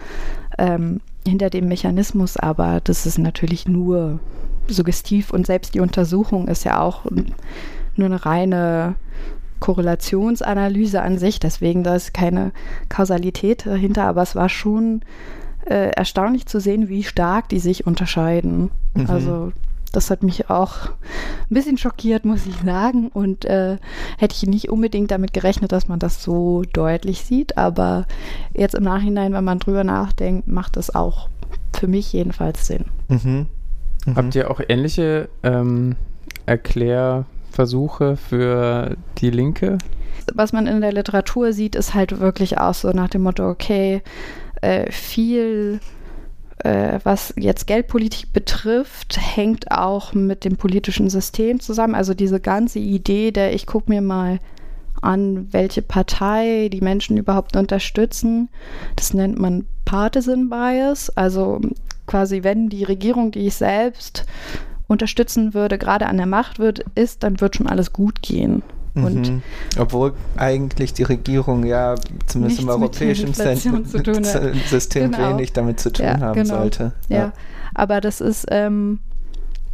ähm, 0.56 1.00
hinter 1.26 1.50
dem 1.50 1.68
Mechanismus, 1.68 2.36
aber 2.36 2.80
das 2.82 3.04
ist 3.04 3.18
natürlich 3.18 3.68
nur 3.68 4.20
suggestiv 4.66 5.30
und 5.30 5.46
selbst 5.46 5.74
die 5.74 5.80
Untersuchung 5.80 6.48
ist 6.48 6.64
ja 6.64 6.80
auch 6.80 7.04
nur 7.96 8.06
eine 8.06 8.24
reine 8.24 8.94
Korrelationsanalyse 9.60 11.02
an 11.02 11.18
sich, 11.18 11.40
deswegen 11.40 11.84
da 11.84 11.94
ist 11.94 12.14
keine 12.14 12.52
Kausalität 12.88 13.66
dahinter, 13.66 14.04
aber 14.04 14.22
es 14.22 14.34
war 14.34 14.48
schon 14.48 15.02
äh, 15.66 15.90
erstaunlich 15.90 16.46
zu 16.46 16.60
sehen, 16.60 16.88
wie 16.88 17.02
stark 17.04 17.48
die 17.48 17.58
sich 17.58 17.86
unterscheiden. 17.86 18.70
Mhm. 18.94 19.10
Also 19.10 19.52
das 19.92 20.10
hat 20.10 20.22
mich 20.22 20.50
auch 20.50 20.86
ein 20.86 21.54
bisschen 21.54 21.78
schockiert, 21.78 22.24
muss 22.24 22.46
ich 22.46 22.56
sagen. 22.64 23.08
Und 23.08 23.44
äh, 23.46 23.78
hätte 24.18 24.36
ich 24.36 24.46
nicht 24.46 24.68
unbedingt 24.70 25.10
damit 25.10 25.32
gerechnet, 25.32 25.72
dass 25.72 25.88
man 25.88 25.98
das 25.98 26.22
so 26.22 26.62
deutlich 26.72 27.24
sieht. 27.24 27.56
Aber 27.56 28.06
jetzt 28.54 28.74
im 28.74 28.84
Nachhinein, 28.84 29.32
wenn 29.32 29.44
man 29.44 29.58
drüber 29.58 29.84
nachdenkt, 29.84 30.46
macht 30.46 30.76
das 30.76 30.94
auch 30.94 31.28
für 31.74 31.86
mich 31.86 32.12
jedenfalls 32.12 32.66
Sinn. 32.66 32.84
Mhm. 33.08 33.46
Mhm. 34.06 34.16
Habt 34.16 34.34
ihr 34.34 34.50
auch 34.50 34.60
ähnliche 34.66 35.28
ähm, 35.42 35.96
Erklär- 36.46 37.24
Versuche 37.50 38.16
für 38.16 38.96
die 39.18 39.30
Linke? 39.30 39.78
Was 40.34 40.52
man 40.52 40.66
in 40.66 40.80
der 40.80 40.92
Literatur 40.92 41.52
sieht, 41.52 41.74
ist 41.74 41.94
halt 41.94 42.20
wirklich 42.20 42.58
auch 42.58 42.74
so 42.74 42.90
nach 42.90 43.08
dem 43.08 43.22
Motto, 43.22 43.48
okay, 43.48 44.02
äh, 44.60 44.90
viel 44.90 45.80
äh, 46.58 46.98
was 47.04 47.34
jetzt 47.36 47.66
Geldpolitik 47.66 48.32
betrifft, 48.32 49.18
hängt 49.18 49.70
auch 49.70 50.12
mit 50.14 50.44
dem 50.44 50.56
politischen 50.56 51.08
System 51.08 51.60
zusammen. 51.60 51.94
Also 51.94 52.14
diese 52.14 52.40
ganze 52.40 52.78
Idee 52.78 53.30
der, 53.30 53.54
ich 53.54 53.66
gucke 53.66 53.90
mir 53.90 54.02
mal 54.02 54.38
an, 55.00 55.52
welche 55.52 55.82
Partei 55.82 56.68
die 56.72 56.80
Menschen 56.80 57.16
überhaupt 57.16 57.56
unterstützen, 57.56 58.48
das 58.96 59.14
nennt 59.14 59.38
man 59.38 59.66
Partisan 59.84 60.48
Bias. 60.48 61.10
Also 61.10 61.60
quasi, 62.06 62.42
wenn 62.42 62.68
die 62.68 62.84
Regierung, 62.84 63.30
die 63.30 63.46
ich 63.46 63.54
selbst 63.54 64.26
unterstützen 64.88 65.54
würde, 65.54 65.78
gerade 65.78 66.06
an 66.06 66.16
der 66.16 66.26
Macht 66.26 66.58
wird, 66.58 66.84
ist, 66.96 67.22
dann 67.22 67.40
wird 67.40 67.54
schon 67.54 67.68
alles 67.68 67.92
gut 67.92 68.22
gehen. 68.22 68.62
Mhm. 68.94 69.42
Obwohl 69.78 70.14
eigentlich 70.36 70.92
die 70.92 71.04
Regierung 71.04 71.64
ja 71.64 71.94
zumindest 72.26 72.60
im 72.60 72.68
europäischen 72.68 73.32
System 73.34 75.12
genau. 75.12 75.30
wenig 75.30 75.52
damit 75.52 75.78
zu 75.78 75.92
tun 75.92 76.06
ja, 76.06 76.18
haben 76.18 76.42
genau. 76.42 76.58
sollte. 76.58 76.92
Ja. 77.08 77.16
ja. 77.16 77.32
aber 77.74 78.00
das 78.00 78.20
ist, 78.20 78.46
ähm, 78.50 78.98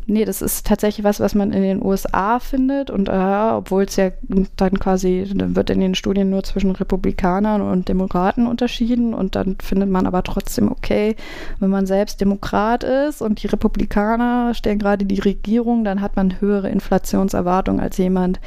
nee, 0.06 0.24
das 0.24 0.42
ist 0.42 0.66
tatsächlich 0.66 1.04
was, 1.04 1.20
was 1.20 1.34
man 1.34 1.52
in 1.52 1.62
den 1.62 1.84
USA 1.84 2.38
findet 2.38 2.90
und 2.90 3.08
äh, 3.08 3.50
obwohl 3.52 3.84
es 3.84 3.96
ja 3.96 4.10
dann 4.56 4.78
quasi, 4.78 5.30
dann 5.34 5.56
wird 5.56 5.70
in 5.70 5.80
den 5.80 5.94
Studien 5.94 6.30
nur 6.30 6.42
zwischen 6.42 6.72
Republikanern 6.72 7.62
und 7.62 7.88
Demokraten 7.88 8.46
unterschieden 8.46 9.14
und 9.14 9.34
dann 9.34 9.56
findet 9.62 9.88
man 9.88 10.06
aber 10.06 10.22
trotzdem, 10.22 10.70
okay, 10.70 11.16
wenn 11.60 11.70
man 11.70 11.86
selbst 11.86 12.20
Demokrat 12.20 12.84
ist 12.84 13.22
und 13.22 13.42
die 13.42 13.46
Republikaner 13.46 14.54
stellen 14.54 14.78
gerade 14.78 15.04
die 15.06 15.20
Regierung, 15.20 15.84
dann 15.84 16.00
hat 16.00 16.16
man 16.16 16.40
höhere 16.40 16.68
Inflationserwartungen 16.68 17.80
als 17.80 17.96
jemand, 17.98 18.40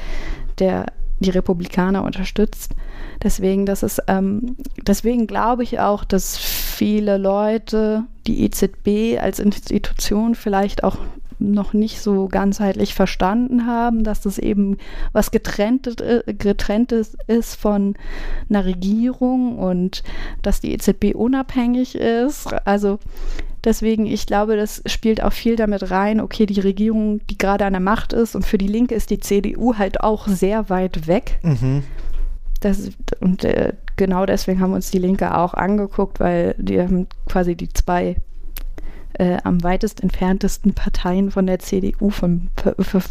der 0.59 0.85
die 1.19 1.31
Republikaner 1.31 2.03
unterstützt. 2.03 2.75
Deswegen, 3.23 3.65
das 3.65 3.81
ist, 3.81 4.03
ähm, 4.07 4.57
deswegen 4.81 5.25
glaube 5.25 5.63
ich 5.63 5.79
auch, 5.79 6.03
dass 6.03 6.37
viele 6.37 7.17
Leute 7.17 8.03
die 8.27 8.43
EZB 8.43 9.19
als 9.19 9.39
Institution 9.39 10.35
vielleicht 10.35 10.83
auch 10.83 10.97
noch 11.39 11.73
nicht 11.73 12.01
so 12.01 12.27
ganzheitlich 12.27 12.93
verstanden 12.93 13.65
haben, 13.65 14.03
dass 14.03 14.21
das 14.21 14.37
eben 14.37 14.77
was 15.11 15.31
getrenntes, 15.31 15.95
getrenntes 16.25 17.15
ist 17.27 17.55
von 17.55 17.95
einer 18.49 18.65
Regierung 18.65 19.57
und 19.59 20.03
dass 20.41 20.61
die 20.61 20.73
EZB 20.73 21.13
unabhängig 21.15 21.95
ist. 21.95 22.53
Also 22.65 22.99
Deswegen, 23.63 24.05
ich 24.05 24.27
glaube, 24.27 24.55
das 24.55 24.81
spielt 24.85 25.21
auch 25.21 25.33
viel 25.33 25.57
damit 25.57 25.91
rein, 25.91 26.21
okay, 26.21 26.45
die 26.45 26.59
Regierung, 26.61 27.19
die 27.27 27.37
gerade 27.37 27.65
an 27.65 27.73
der 27.73 27.81
Macht 27.81 28.13
ist 28.13 28.33
und 28.33 28.45
für 28.45 28.57
die 28.57 28.67
Linke 28.67 28.95
ist 28.95 29.09
die 29.09 29.19
CDU 29.19 29.75
halt 29.77 29.99
auch 29.99 30.27
sehr 30.27 30.69
weit 30.69 31.07
weg. 31.07 31.39
Mhm. 31.43 31.83
Das, 32.61 32.89
und 33.19 33.43
äh, 33.43 33.73
genau 33.97 34.25
deswegen 34.25 34.61
haben 34.61 34.71
wir 34.71 34.77
uns 34.77 34.91
die 34.91 34.99
Linke 34.99 35.35
auch 35.35 35.53
angeguckt, 35.53 36.21
weil 36.21 36.55
die 36.57 36.79
haben 36.79 37.07
quasi 37.27 37.55
die 37.55 37.67
zwei 37.67 38.15
äh, 39.13 39.37
am 39.43 39.63
weitest 39.63 40.01
entferntesten 40.03 40.73
Parteien 40.73 41.31
von 41.31 41.47
der 41.47 41.59
CDU 41.59 42.09
von, 42.09 42.49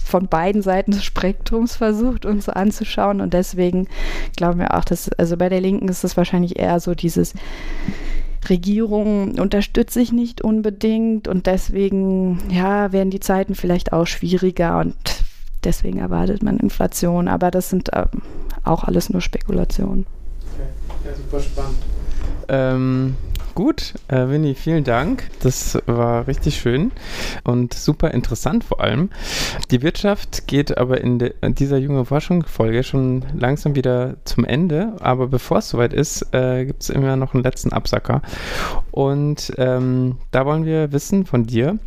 von 0.05 0.29
beiden 0.29 0.63
Seiten 0.63 0.93
des 0.93 1.05
Spektrums 1.05 1.77
versucht, 1.77 2.25
uns 2.25 2.47
so 2.47 2.53
anzuschauen. 2.53 3.21
Und 3.21 3.35
deswegen 3.35 3.89
glauben 4.37 4.61
wir 4.61 4.75
auch, 4.75 4.85
dass, 4.85 5.11
also 5.13 5.37
bei 5.37 5.49
der 5.49 5.61
Linken 5.61 5.89
ist 5.89 6.05
es 6.05 6.17
wahrscheinlich 6.17 6.59
eher 6.59 6.79
so 6.81 6.95
dieses 6.95 7.35
Regierung 8.49 9.39
unterstütze 9.39 10.01
ich 10.01 10.13
nicht 10.13 10.41
unbedingt 10.41 11.27
und 11.29 11.47
deswegen, 11.47 12.39
ja, 12.49 12.93
werden 12.93 13.11
die 13.11 13.21
Zeiten 13.21 13.55
vielleicht 13.55 13.93
auch 13.93 14.07
schwieriger 14.07 14.79
und 14.79 14.95
deswegen 15.65 15.99
erwartet 15.99 16.43
man 16.43 16.59
Inflation, 16.59 17.29
aber 17.29 17.51
das 17.51 17.71
sind 17.71 17.93
äh, 17.93 18.07
auch 18.65 18.85
alles 18.85 19.11
nur 19.11 19.21
Spekulationen. 19.21 20.07
Okay. 20.55 21.09
Ja, 21.09 21.15
super 21.17 21.41
spannend. 21.41 21.79
Ähm, 22.49 23.17
Gut, 23.57 23.95
äh, 24.09 24.29
Winnie, 24.29 24.55
vielen 24.55 24.85
Dank. 24.85 25.31
Das 25.41 25.79
war 25.87 26.27
richtig 26.27 26.61
schön 26.61 26.93
und 27.43 27.73
super 27.73 28.11
interessant 28.11 28.65
vor 28.65 28.83
allem. 28.83 29.09
Die 29.71 29.81
Wirtschaft 29.81 30.47
geht 30.47 30.77
aber 30.77 31.01
in, 31.01 31.19
de, 31.19 31.33
in 31.41 31.55
dieser 31.55 31.79
junge 31.79 32.05
Forschung-Folge 32.05 32.85
schon 32.85 33.25
langsam 33.35 33.75
wieder 33.75 34.17
zum 34.25 34.45
Ende. 34.45 34.93
Aber 35.01 35.29
bevor 35.29 35.57
es 35.57 35.71
soweit 35.71 35.95
ist, 35.95 36.35
äh, 36.35 36.67
gibt 36.67 36.83
es 36.83 36.91
immer 36.91 37.17
noch 37.17 37.33
einen 37.33 37.45
letzten 37.45 37.73
Absacker. 37.73 38.21
Und 38.91 39.55
ähm, 39.57 40.19
da 40.33 40.45
wollen 40.45 40.67
wir 40.67 40.93
wissen 40.93 41.25
von 41.25 41.45
dir, 41.45 41.79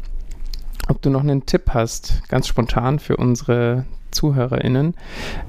ob 0.88 1.04
du 1.04 1.12
noch 1.12 1.22
einen 1.22 1.46
Tipp 1.46 1.66
hast, 1.68 2.28
ganz 2.30 2.48
spontan 2.48 2.98
für 2.98 3.16
unsere 3.16 3.86
ZuhörerInnen. 4.10 4.96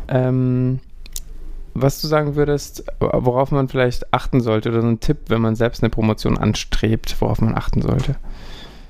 Ähm, 0.09 0.81
was 1.75 2.01
du 2.01 2.07
sagen 2.07 2.37
würdest, 2.37 2.85
worauf 2.99 3.51
man 3.51 3.69
vielleicht 3.69 4.13
achten 4.13 4.41
sollte 4.41 4.71
oder 4.71 4.83
so 4.83 4.89
ein 4.89 5.01
Tipp, 5.01 5.19
wenn 5.29 5.41
man 5.41 5.57
selbst 5.57 5.83
eine 5.83 5.91
Promotion 5.91 6.39
anstrebt, 6.39 7.17
worauf 7.21 7.41
man 7.41 7.57
achten 7.57 7.83
sollte? 7.83 8.17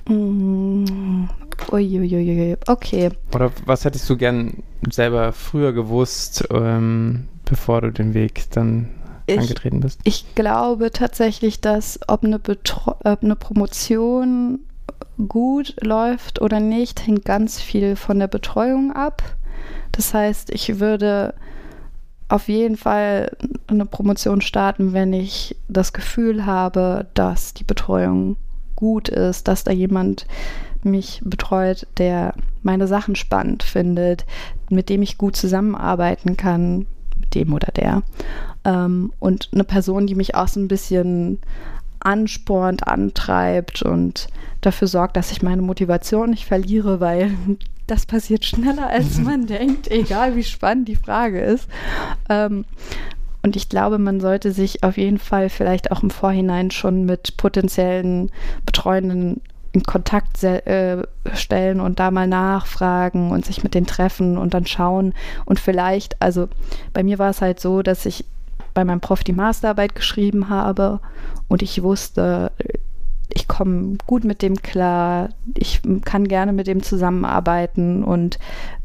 Mm, 0.07 1.25
uiuiui, 1.71 2.57
okay. 2.67 3.09
Oder 3.33 3.51
was 3.65 3.85
hättest 3.85 4.09
du 4.09 4.17
gern 4.17 4.63
selber 4.89 5.31
früher 5.31 5.73
gewusst, 5.73 6.47
ähm, 6.51 7.27
bevor 7.45 7.81
du 7.81 7.91
den 7.91 8.13
Weg 8.13 8.49
dann 8.51 8.89
ich, 9.27 9.39
angetreten 9.39 9.79
bist? 9.79 9.99
Ich 10.03 10.35
glaube 10.35 10.91
tatsächlich, 10.91 11.61
dass 11.61 11.99
ob 12.07 12.23
eine, 12.23 12.39
Betro 12.39 12.95
ob 13.03 13.23
eine 13.23 13.35
Promotion 13.35 14.59
gut 15.27 15.75
läuft 15.81 16.41
oder 16.41 16.59
nicht, 16.59 17.05
hängt 17.05 17.25
ganz 17.25 17.61
viel 17.61 17.95
von 17.95 18.19
der 18.19 18.27
Betreuung 18.27 18.91
ab. 18.93 19.21
Das 19.91 20.13
heißt, 20.13 20.49
ich 20.51 20.79
würde 20.79 21.33
auf 22.31 22.47
jeden 22.47 22.77
Fall 22.77 23.35
eine 23.67 23.85
Promotion 23.85 24.41
starten, 24.41 24.93
wenn 24.93 25.11
ich 25.11 25.55
das 25.67 25.91
Gefühl 25.91 26.45
habe, 26.45 27.07
dass 27.13 27.53
die 27.53 27.65
Betreuung 27.65 28.37
gut 28.75 29.09
ist, 29.09 29.47
dass 29.47 29.63
da 29.63 29.71
jemand 29.71 30.25
mich 30.81 31.21
betreut, 31.23 31.87
der 31.97 32.33
meine 32.63 32.87
Sachen 32.87 33.15
spannend 33.15 33.63
findet, 33.63 34.25
mit 34.69 34.89
dem 34.89 35.01
ich 35.01 35.17
gut 35.17 35.35
zusammenarbeiten 35.35 36.37
kann, 36.37 36.87
mit 37.19 37.35
dem 37.35 37.53
oder 37.53 37.71
der. 37.73 38.01
Ähm, 38.63 39.11
und 39.19 39.49
eine 39.53 39.65
Person, 39.65 40.07
die 40.07 40.15
mich 40.15 40.33
auch 40.33 40.47
so 40.47 40.59
ein 40.59 40.67
bisschen 40.69 41.39
anspornt, 42.05 42.87
antreibt 42.87 43.81
und 43.81 44.27
dafür 44.61 44.87
sorgt, 44.87 45.17
dass 45.17 45.31
ich 45.31 45.41
meine 45.41 45.61
Motivation 45.61 46.29
nicht 46.31 46.45
verliere, 46.45 46.99
weil 46.99 47.31
das 47.87 48.05
passiert 48.05 48.45
schneller, 48.45 48.87
als 48.87 49.17
man 49.19 49.47
denkt, 49.47 49.89
egal 49.89 50.35
wie 50.35 50.43
spannend 50.43 50.87
die 50.87 50.95
Frage 50.95 51.41
ist. 51.41 51.67
Ähm, 52.29 52.65
und 53.43 53.55
ich 53.55 53.69
glaube, 53.69 53.97
man 53.97 54.19
sollte 54.19 54.51
sich 54.51 54.83
auf 54.83 54.97
jeden 54.97 55.17
Fall 55.17 55.49
vielleicht 55.49 55.91
auch 55.91 56.03
im 56.03 56.11
Vorhinein 56.11 56.69
schon 56.69 57.05
mit 57.05 57.37
potenziellen 57.37 58.31
Betreuenden 58.65 59.41
in 59.73 59.83
Kontakt 59.83 60.43
äh, 60.43 61.03
stellen 61.33 61.79
und 61.79 61.99
da 61.99 62.11
mal 62.11 62.27
nachfragen 62.27 63.31
und 63.31 63.45
sich 63.45 63.63
mit 63.63 63.73
denen 63.73 63.87
treffen 63.87 64.37
und 64.37 64.53
dann 64.53 64.65
schauen. 64.65 65.13
Und 65.45 65.59
vielleicht, 65.59 66.21
also 66.21 66.49
bei 66.93 67.03
mir 67.03 67.19
war 67.19 67.29
es 67.29 67.41
halt 67.41 67.59
so, 67.59 67.81
dass 67.81 68.05
ich 68.05 68.25
bei 68.73 68.83
meinem 68.83 69.01
Prof 69.01 69.23
die 69.23 69.33
Masterarbeit 69.33 69.95
geschrieben 69.95 70.49
habe 70.49 70.99
und 71.47 71.61
ich 71.61 71.83
wusste, 71.83 72.51
ich 73.33 73.47
komme 73.47 73.97
gut 74.07 74.23
mit 74.23 74.41
dem 74.41 74.61
klar, 74.61 75.29
ich 75.57 75.81
kann 76.03 76.27
gerne 76.27 76.53
mit 76.53 76.67
dem 76.67 76.83
zusammenarbeiten 76.83 78.03
und 78.03 78.39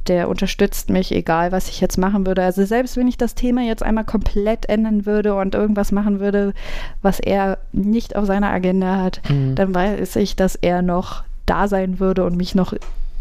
der 0.06 0.28
unterstützt 0.28 0.88
mich, 0.88 1.12
egal 1.12 1.50
was 1.52 1.68
ich 1.68 1.80
jetzt 1.80 1.98
machen 1.98 2.26
würde. 2.26 2.42
Also 2.42 2.64
selbst 2.64 2.96
wenn 2.96 3.08
ich 3.08 3.16
das 3.16 3.34
Thema 3.34 3.62
jetzt 3.62 3.82
einmal 3.82 4.04
komplett 4.04 4.68
ändern 4.68 5.04
würde 5.04 5.34
und 5.34 5.54
irgendwas 5.54 5.90
machen 5.90 6.20
würde, 6.20 6.54
was 7.02 7.18
er 7.18 7.58
nicht 7.72 8.14
auf 8.14 8.26
seiner 8.26 8.50
Agenda 8.50 9.02
hat, 9.02 9.20
mhm. 9.28 9.56
dann 9.56 9.74
weiß 9.74 10.16
ich, 10.16 10.36
dass 10.36 10.54
er 10.54 10.82
noch 10.82 11.24
da 11.44 11.68
sein 11.68 11.98
würde 11.98 12.24
und 12.24 12.36
mich 12.36 12.54
noch 12.54 12.74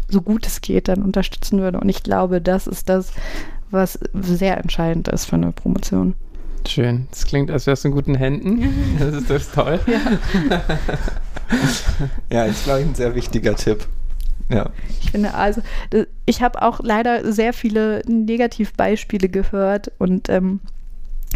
so 0.08 0.22
gut 0.22 0.46
es 0.46 0.60
geht 0.60 0.88
dann 0.88 1.02
unterstützen 1.02 1.60
würde. 1.60 1.80
Und 1.80 1.88
ich 1.88 2.02
glaube, 2.02 2.40
das 2.40 2.66
ist 2.66 2.88
das, 2.88 3.12
was 3.70 3.98
sehr 4.14 4.58
entscheidend 4.58 5.08
ist 5.08 5.26
für 5.26 5.36
eine 5.36 5.52
Promotion. 5.52 6.14
Schön. 6.66 7.06
Das 7.10 7.26
klingt, 7.26 7.50
als 7.50 7.66
wärst 7.66 7.84
du 7.84 7.88
in 7.88 7.94
guten 7.94 8.14
Händen. 8.14 8.96
Das 8.98 9.14
ist, 9.14 9.30
das 9.30 9.42
ist 9.42 9.54
toll. 9.54 9.78
Ja. 9.86 10.62
ja, 12.30 12.44
ist, 12.44 12.64
glaube 12.64 12.80
ich, 12.80 12.86
ein 12.86 12.94
sehr 12.94 13.14
wichtiger 13.14 13.54
Tipp. 13.54 13.86
Ja. 14.48 14.70
Ich 15.00 15.10
finde, 15.10 15.34
also, 15.34 15.60
ich 16.24 16.42
habe 16.42 16.62
auch 16.62 16.80
leider 16.82 17.32
sehr 17.32 17.52
viele 17.52 18.02
Negativbeispiele 18.06 19.28
gehört 19.28 19.90
und 19.98 20.28
ähm, 20.28 20.60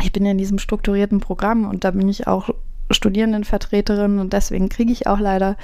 ich 0.02 0.12
bin 0.12 0.24
ja 0.24 0.30
in 0.30 0.38
diesem 0.38 0.58
strukturierten 0.58 1.20
Programm 1.20 1.68
und 1.68 1.84
da 1.84 1.90
bin 1.90 2.08
ich 2.08 2.26
auch 2.26 2.50
Studierendenvertreterin 2.90 4.18
und 4.18 4.32
deswegen 4.32 4.68
kriege 4.68 4.92
ich 4.92 5.06
auch 5.06 5.18
leider 5.18 5.56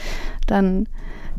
dann 0.46 0.88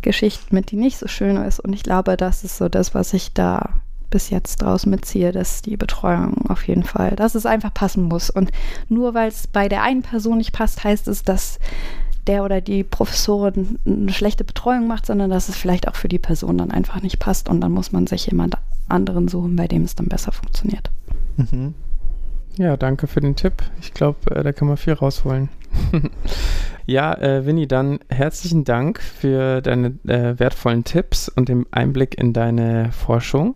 Geschichten 0.02 0.56
mit, 0.56 0.72
die 0.72 0.78
nicht 0.78 0.98
so 0.98 1.08
schön 1.08 1.38
ist 1.38 1.60
und 1.60 1.74
ich 1.74 1.84
glaube, 1.84 2.18
das 2.18 2.44
ist 2.44 2.58
so 2.58 2.70
das, 2.70 2.94
was 2.94 3.14
ich 3.14 3.34
da 3.34 3.82
bis 4.10 4.30
jetzt 4.30 4.62
draus 4.62 4.86
mitziehe, 4.86 5.32
dass 5.32 5.62
die 5.62 5.78
Betreuung 5.78 6.50
auf 6.50 6.68
jeden 6.68 6.84
Fall, 6.84 7.16
dass 7.16 7.36
es 7.36 7.46
einfach 7.46 7.74
passen 7.74 8.04
muss. 8.04 8.30
Und 8.30 8.52
nur 8.90 9.14
weil 9.14 9.30
es 9.30 9.48
bei 9.48 9.68
der 9.68 9.84
einen 9.84 10.02
Person 10.02 10.38
nicht 10.38 10.54
passt, 10.54 10.84
heißt 10.84 11.08
es, 11.08 11.24
dass 11.24 11.60
der 12.28 12.44
oder 12.44 12.62
die 12.62 12.84
Professorin 12.84 13.80
eine 13.86 14.12
schlechte 14.12 14.44
Betreuung 14.44 14.88
macht, 14.88 15.06
sondern 15.06 15.30
dass 15.30 15.50
es 15.50 15.56
vielleicht 15.56 15.88
auch 15.88 15.96
für 15.96 16.10
die 16.10 16.20
Person 16.20 16.58
dann 16.58 16.72
einfach 16.72 17.02
nicht 17.02 17.20
passt 17.20 17.50
und 17.50 17.62
dann 17.62 17.72
muss 17.72 17.92
man 17.92 18.08
sich 18.08 18.26
jemand 18.28 18.58
anderen 18.90 19.28
suchen, 19.28 19.56
bei 19.56 19.68
dem 19.68 19.84
es 19.84 19.96
dann 19.96 20.08
besser 20.08 20.32
funktioniert. 20.32 20.90
Mhm. 21.38 21.74
Ja, 22.58 22.76
danke 22.76 23.08
für 23.08 23.22
den 23.22 23.36
Tipp. 23.36 23.54
Ich 23.82 23.94
glaube, 23.94 24.36
äh, 24.36 24.44
da 24.44 24.52
kann 24.52 24.68
man 24.68 24.78
viel 24.78 24.94
rausholen. 24.94 25.50
ja, 26.86 27.14
äh, 27.14 27.46
Winnie, 27.46 27.68
dann 27.68 28.00
herzlichen 28.10 28.64
Dank 28.64 29.02
für 29.02 29.62
deine 29.62 29.88
äh, 30.08 30.40
wertvollen 30.40 30.84
Tipps 30.84 31.30
und 31.30 31.50
den 31.50 31.66
Einblick 31.72 32.18
in 32.18 32.34
deine 32.34 32.92
Forschung. 32.92 33.56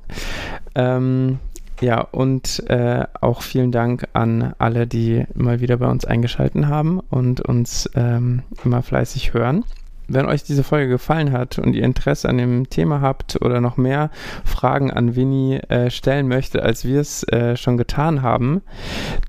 Ähm, 0.76 1.39
ja, 1.82 2.01
und 2.01 2.64
äh, 2.70 3.05
auch 3.22 3.41
vielen 3.41 3.72
Dank 3.72 4.07
an 4.14 4.53
alle, 4.59 4.86
die 4.86 5.26
mal 5.34 5.62
wieder 5.62 5.78
bei 5.78 5.88
uns 5.88 6.05
eingeschaltet 6.05 6.68
haben 6.68 6.99
und 7.09 7.41
uns 7.41 7.89
ähm, 7.95 8.43
immer 8.64 8.84
fleißig 8.84 9.34
hören. 9.34 9.66
wenn 10.07 10.26
euch 10.26 10.43
diese 10.43 10.64
Folge 10.64 10.89
gefallen 10.89 11.32
hat 11.32 11.57
und 11.57 11.74
ihr 11.74 11.84
Interesse 11.84 12.28
an 12.28 12.38
dem 12.38 12.70
Thema 12.70 13.01
habt 13.01 13.41
oder 13.41 13.62
noch 13.62 13.78
mehr 13.78 14.12
Fragen 14.43 14.91
an 14.91 15.16
Winnie 15.16 15.57
äh, 15.70 15.89
stellen 15.89 16.28
möchtet, 16.28 16.62
als 16.62 16.86
wir 16.86 16.99
es 16.99 17.24
äh, 17.30 17.55
schon 17.55 17.78
getan 17.78 18.22
haben, 18.22 18.62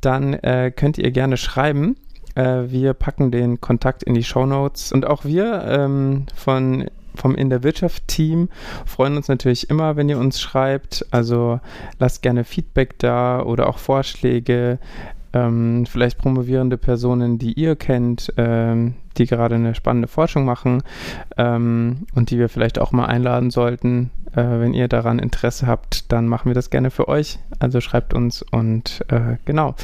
dann 0.01 0.35
äh, 0.35 0.73
könnt 0.75 0.99
ihr 0.99 1.11
gerne 1.13 1.37
schreiben. 1.37 1.97
Äh, 2.35 2.71
wir 2.71 2.95
packen 2.95 3.31
den 3.31 3.61
Kontakt 3.61 4.03
in 4.03 4.15
die 4.15 4.25
Show 4.25 4.47
Notes 4.47 4.93
und 4.93 5.07
auch 5.07 5.25
wir 5.25 5.65
ähm, 5.67 6.27
von 6.35 6.87
vom 7.15 7.35
In 7.35 7.51
der 7.51 7.63
Wirtschaft 7.63 8.09
Team 8.09 8.49
freuen 8.87 9.17
uns 9.17 9.29
natürlich 9.29 9.69
immer, 9.71 9.97
wenn 9.97 10.09
ihr 10.09 10.19
uns 10.19 10.41
schreibt. 10.41 11.07
Also 11.11 11.61
lasst 11.99 12.23
gerne 12.23 12.45
Feedback 12.45 12.99
da 12.99 13.43
oder 13.43 13.69
auch 13.69 13.79
Vorschläge. 13.79 14.79
Ähm, 15.35 15.87
vielleicht 15.87 16.19
promovierende 16.19 16.77
Personen, 16.77 17.39
die 17.39 17.55
ihr 17.55 17.77
kennt, 17.77 18.33
ähm, 18.37 18.95
die 19.17 19.27
gerade 19.27 19.55
eine 19.55 19.75
spannende 19.75 20.09
Forschung 20.09 20.45
machen 20.45 20.83
ähm, 21.39 22.07
und 22.15 22.31
die 22.31 22.39
wir 22.39 22.49
vielleicht 22.49 22.79
auch 22.79 22.93
mal 22.93 23.07
einladen 23.07 23.51
sollten. 23.51 24.11
Äh, 24.35 24.43
wenn 24.61 24.75
ihr 24.75 24.89
daran 24.89 25.19
Interesse 25.19 25.67
habt, 25.67 26.11
dann 26.11 26.27
machen 26.27 26.49
wir 26.49 26.55
das 26.55 26.71
gerne 26.71 26.91
für 26.91 27.09
euch. 27.09 27.39
Also 27.59 27.81
schreibt 27.81 28.15
uns 28.15 28.43
und 28.43 29.05
äh, 29.09 29.37
genau. 29.45 29.75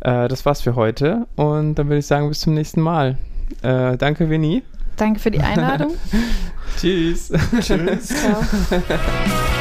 Äh, 0.00 0.28
das 0.28 0.44
war's 0.44 0.60
für 0.60 0.74
heute 0.74 1.26
und 1.36 1.76
dann 1.76 1.88
würde 1.88 1.98
ich 1.98 2.06
sagen, 2.06 2.28
bis 2.28 2.40
zum 2.40 2.54
nächsten 2.54 2.80
Mal. 2.80 3.18
Äh, 3.62 3.96
danke, 3.96 4.28
Winnie. 4.30 4.62
Danke 4.96 5.18
für 5.18 5.30
die 5.30 5.40
Einladung. 5.40 5.94
Tschüss. 6.76 7.32
Tschüss. 7.60 8.08
Ciao. 8.08 8.42